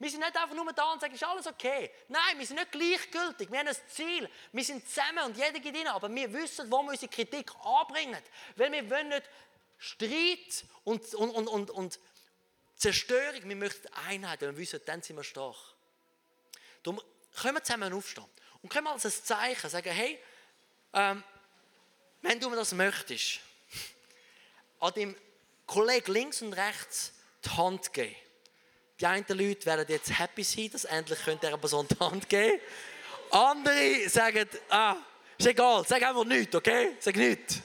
Wir 0.00 0.08
sind 0.08 0.20
nicht 0.20 0.34
einfach 0.34 0.56
nur 0.56 0.72
da 0.72 0.92
und 0.92 1.00
sagen, 1.00 1.14
ist 1.14 1.22
alles 1.22 1.46
okay. 1.46 1.90
Nein, 2.08 2.38
wir 2.38 2.46
sind 2.46 2.58
nicht 2.58 2.72
gleichgültig. 2.72 3.50
Wir 3.50 3.58
haben 3.58 3.68
ein 3.68 3.76
Ziel. 3.86 4.30
Wir 4.50 4.64
sind 4.64 4.88
zusammen 4.88 5.26
und 5.26 5.36
jeder 5.36 5.60
geht 5.60 5.76
rein. 5.76 5.88
Aber 5.88 6.12
wir 6.14 6.32
wissen, 6.32 6.72
wo 6.72 6.82
wir 6.82 6.92
unsere 6.92 7.10
Kritik 7.10 7.50
anbringen. 7.62 8.22
Weil 8.56 8.72
wir 8.72 8.88
wollen 8.88 9.10
nicht 9.10 9.24
Streit 9.76 10.64
und, 10.84 11.14
und, 11.14 11.30
und, 11.30 11.48
und, 11.48 11.70
und 11.70 12.00
Zerstörung. 12.76 13.46
Wir 13.46 13.56
möchten 13.56 13.88
Einheit. 14.08 14.40
Wir 14.40 14.56
wissen, 14.56 14.80
dann 14.86 15.02
sind 15.02 15.16
wir 15.16 15.24
stark. 15.24 15.56
Darum 16.82 17.00
können 17.40 17.56
wir 17.56 17.62
zusammen 17.62 17.92
aufstehen 17.92 18.24
und 18.62 18.68
können 18.68 18.84
wir 18.84 18.92
als 18.92 19.04
ein 19.04 19.12
Zeichen 19.12 19.70
sagen, 19.70 19.90
hey, 19.90 20.18
ähm, 20.92 21.22
wenn 22.22 22.40
du 22.40 22.50
mir 22.50 22.56
das 22.56 22.72
möchtest, 22.72 23.40
an 24.80 24.92
dem 24.94 25.16
Kollegen 25.66 26.12
links 26.12 26.42
und 26.42 26.52
rechts 26.52 27.12
die 27.44 27.50
Hand 27.50 27.92
geben. 27.92 28.14
Die 28.98 29.06
einen 29.06 29.24
Leute 29.28 29.64
werden 29.66 29.86
jetzt 29.88 30.18
happy 30.18 30.42
sein, 30.42 30.70
dass 30.70 30.84
endlich 30.84 31.22
könnt 31.24 31.42
dieser 31.42 31.56
Person 31.56 31.86
die 31.88 31.98
Hand 31.98 32.28
geben 32.28 32.60
Andere 33.30 34.08
sagen, 34.08 34.48
ah, 34.70 34.96
ist 35.38 35.46
egal, 35.46 35.84
sag 35.86 36.02
einfach 36.02 36.24
nichts, 36.24 36.54
okay? 36.54 36.96
Sag 36.98 37.16
nichts. 37.16 37.60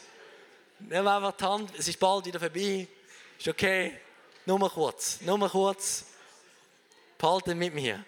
Nimm 0.79 1.07
einfach 1.07 1.31
die 1.31 1.43
Hand, 1.43 1.71
es 1.77 1.87
ist 1.87 1.99
bald 1.99 2.25
wieder 2.25 2.39
vorbei. 2.39 2.87
Ist 3.37 3.47
okay. 3.47 3.99
Nur 4.45 4.59
mal 4.59 4.69
kurz, 4.69 5.19
nur 5.21 5.37
mal 5.37 5.49
kurz. 5.49 6.05
Behalten 7.17 7.57
mit 7.57 7.73
mir. 7.73 8.05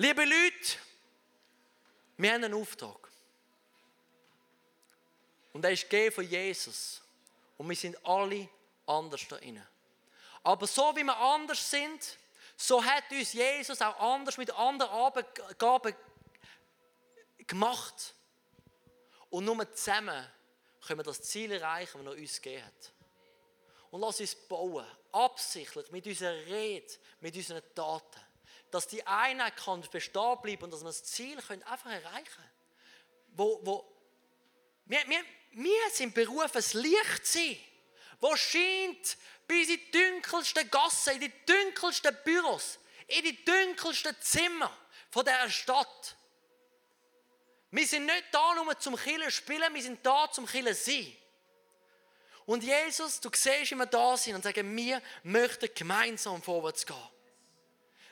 Liebe 0.00 0.24
Leute, 0.24 0.78
wir 2.16 2.32
haben 2.32 2.42
einen 2.42 2.54
Auftrag. 2.54 3.06
Und 5.52 5.60
der 5.60 5.72
ist 5.72 5.90
gegeben 5.90 6.14
von 6.14 6.26
Jesus. 6.26 7.02
Und 7.58 7.68
wir 7.68 7.76
sind 7.76 8.02
alle 8.06 8.48
anders 8.86 9.28
da 9.28 9.36
drinnen. 9.36 9.66
Aber 10.42 10.66
so 10.66 10.96
wie 10.96 11.04
wir 11.04 11.14
anders 11.14 11.70
sind, 11.70 12.16
so 12.56 12.82
hat 12.82 13.10
uns 13.10 13.34
Jesus 13.34 13.82
auch 13.82 14.14
anders 14.14 14.38
mit 14.38 14.50
anderen 14.52 14.90
Abgaben 14.90 15.94
gemacht. 17.46 18.14
Und 19.28 19.44
nur 19.44 19.70
zusammen 19.74 20.26
können 20.86 21.00
wir 21.00 21.04
das 21.04 21.20
Ziel 21.20 21.52
erreichen, 21.52 22.02
das 22.06 22.14
er 22.14 22.20
uns 22.22 22.40
gegeben 22.40 22.64
hat. 22.64 22.92
Und 23.90 24.00
lass 24.00 24.18
uns 24.18 24.34
bauen, 24.34 24.86
absichtlich, 25.12 25.90
mit 25.90 26.06
unserer 26.06 26.46
Rede, 26.46 26.90
mit 27.20 27.36
unseren 27.36 27.62
Taten 27.74 28.29
dass 28.70 28.86
die 28.86 29.06
Einheit 29.06 29.56
kann 29.56 29.82
bestehen 29.90 30.38
bleiben 30.42 30.64
und 30.64 30.72
dass 30.72 30.80
wir 30.80 30.88
das 30.88 31.04
Ziel 31.04 31.40
können 31.42 31.62
einfach 31.64 31.90
erreichen 31.90 32.26
können. 32.26 32.50
Wo, 33.32 33.60
wo, 33.62 33.84
wir, 34.86 35.00
wir, 35.08 35.22
wir 35.52 35.90
sind 35.92 36.14
berufen, 36.14 36.50
das 36.52 36.74
Licht 36.74 37.26
zu 37.26 37.38
sein, 37.38 37.56
wo 38.20 38.34
scheint 38.36 39.16
bis 39.46 39.68
in 39.68 39.80
die 39.80 39.90
dunkelsten 39.90 40.70
Gassen, 40.70 41.14
in 41.14 41.20
die 41.20 41.32
dunkelsten 41.46 42.16
Büros, 42.24 42.78
in 43.06 43.24
die 43.24 43.44
dunkelsten 43.44 44.14
Zimmer 44.20 44.76
von 45.10 45.24
dieser 45.24 45.50
Stadt. 45.50 46.16
Wir 47.72 47.86
sind 47.86 48.06
nicht 48.06 48.24
da, 48.32 48.54
nur 48.54 48.78
zum 48.78 48.96
Killen 48.96 49.30
spielen, 49.30 49.72
wir 49.72 49.82
sind 49.82 50.04
da, 50.04 50.30
zum 50.30 50.46
Killen 50.46 50.74
sein. 50.74 51.16
Und 52.46 52.64
Jesus, 52.64 53.20
du 53.20 53.30
siehst 53.32 53.72
immer 53.72 53.86
da 53.86 54.16
sind 54.16 54.34
und 54.34 54.42
sagen, 54.42 54.76
wir 54.76 55.00
möchten 55.22 55.68
gemeinsam 55.72 56.42
vorwärts 56.42 56.84
gehen. 56.84 56.96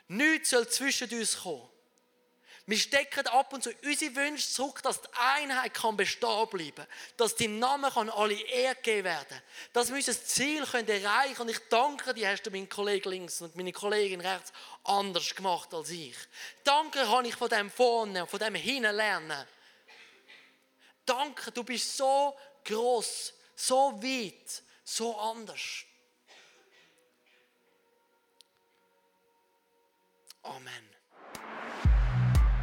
Nichts 0.09 0.49
soll 0.49 0.67
zwischen 0.67 1.09
uns 1.11 1.37
kommen. 1.37 1.69
Wir 2.65 2.77
stecken 2.77 3.25
ab 3.27 3.51
und 3.53 3.63
zu 3.63 3.71
unsere 3.83 4.15
Wünsche 4.15 4.47
zurück, 4.47 4.83
dass 4.83 5.01
die 5.01 5.07
Einheit 5.13 5.73
kann 5.73 5.97
bestehen 5.97 6.47
bleiben 6.51 6.85
Dass 7.17 7.35
deinem 7.35 7.57
Namen 7.57 7.91
kann 7.91 8.11
alle 8.11 8.35
Ehre 8.35 8.75
gegeben 8.75 9.05
werden 9.05 9.41
Dass 9.73 9.89
wir 9.89 9.95
unser 9.95 10.13
Ziel 10.23 10.63
können 10.67 10.87
erreichen 10.87 11.33
können. 11.33 11.49
Und 11.49 11.55
ich 11.55 11.69
danke 11.69 12.13
dir, 12.13 12.29
hast 12.29 12.43
du 12.43 12.51
meinen 12.51 12.69
Kollegen 12.69 13.09
links 13.09 13.41
und 13.41 13.55
meine 13.55 13.71
Kollegin 13.71 14.21
rechts 14.21 14.53
anders 14.83 15.33
gemacht 15.33 15.73
als 15.73 15.89
ich. 15.89 16.15
Danke 16.63 16.99
kann 16.99 17.25
ich 17.25 17.35
von 17.35 17.49
dem 17.49 17.71
vorne 17.71 18.27
von 18.27 18.39
dem 18.39 18.53
hinten 18.53 18.95
lernen. 18.95 19.47
Danke, 21.05 21.51
du 21.51 21.63
bist 21.63 21.97
so 21.97 22.37
groß, 22.65 23.33
so 23.55 23.99
weit, 23.99 24.61
so 24.83 25.17
anders. 25.17 25.85
Amen. 30.43 30.89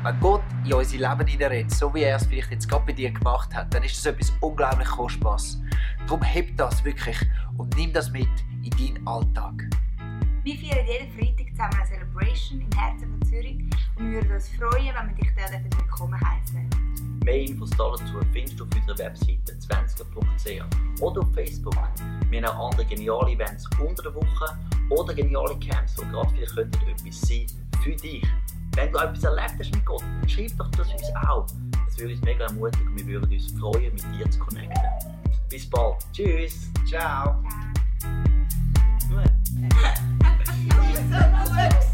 Wenn 0.02 0.20
Gott 0.20 0.42
in 0.64 0.72
unser 0.72 0.96
Leben 0.96 1.26
hineinredet, 1.26 1.70
so 1.72 1.92
wie 1.94 2.04
er 2.04 2.16
es 2.16 2.26
vielleicht 2.26 2.50
jetzt 2.50 2.68
gerade 2.68 2.86
bei 2.86 2.92
dir 2.92 3.10
gemacht 3.10 3.54
hat, 3.54 3.72
dann 3.74 3.82
ist 3.82 3.96
das 3.98 4.06
etwas 4.06 4.32
unglaublich 4.40 4.88
Kostbares. 4.88 5.60
Darum 6.06 6.22
heb 6.22 6.56
das 6.56 6.82
wirklich 6.84 7.18
und 7.58 7.76
nimm 7.76 7.92
das 7.92 8.10
mit 8.10 8.28
in 8.62 8.70
deinen 8.70 9.06
Alltag. 9.06 9.68
Wir 10.42 10.56
feiern 10.56 10.86
jeden 10.86 11.12
Freitag 11.12 11.50
zusammen 11.50 11.74
eine 11.74 11.86
Celebration 11.86 12.60
im 12.60 12.78
Herzen 12.78 13.10
von 13.10 13.28
Zürich 13.28 13.58
und 13.96 14.10
wir 14.10 14.22
würden 14.22 14.32
uns 14.32 14.48
freuen, 14.50 14.94
wenn 14.94 15.08
wir 15.08 15.14
dich 15.16 15.32
dort 15.36 15.78
willkommen 15.78 16.20
heißen. 16.20 17.15
Mehr 17.26 17.40
Infos 17.40 17.70
dazu 17.70 18.20
findest 18.32 18.60
du 18.60 18.64
auf 18.64 18.70
unserer 18.76 18.98
Webseite 18.98 19.52
20.ch 19.52 21.02
oder 21.02 21.22
auf 21.22 21.34
Facebook. 21.34 21.74
Wir 22.30 22.40
haben 22.40 22.56
auch 22.56 22.70
andere 22.70 22.84
geniale 22.84 23.32
Events 23.32 23.68
unter 23.84 24.04
der 24.04 24.14
Woche 24.14 24.56
oder 24.90 25.12
geniale 25.12 25.58
Camps, 25.58 25.96
die 25.96 26.04
gerade 26.06 26.28
vielleicht 26.30 26.54
könnten 26.54 26.88
etwas 26.88 27.20
sein 27.22 27.46
für 27.82 27.96
dich. 27.96 28.24
Wenn 28.76 28.92
du 28.92 28.98
etwas 29.00 29.24
erlebt 29.24 29.54
hast 29.58 29.74
mit 29.74 29.84
Gott, 29.84 30.02
dann 30.02 30.28
schreib 30.28 30.56
doch 30.56 30.70
das 30.70 30.92
uns 30.92 31.02
auch. 31.28 31.46
Das 31.84 31.98
würde 31.98 32.14
uns 32.14 32.22
mega 32.22 32.44
ermutigen 32.44 32.86
und 32.86 32.96
wir 32.96 33.06
würden 33.06 33.32
uns 33.32 33.50
freuen, 33.58 33.92
mit 33.92 34.04
dir 34.14 34.30
zu 34.30 34.38
connecten. 34.38 34.82
Bis 35.48 35.68
bald. 35.68 35.96
Tschüss. 36.12 36.70
Ciao. 36.88 37.42
Gut. 39.10 39.32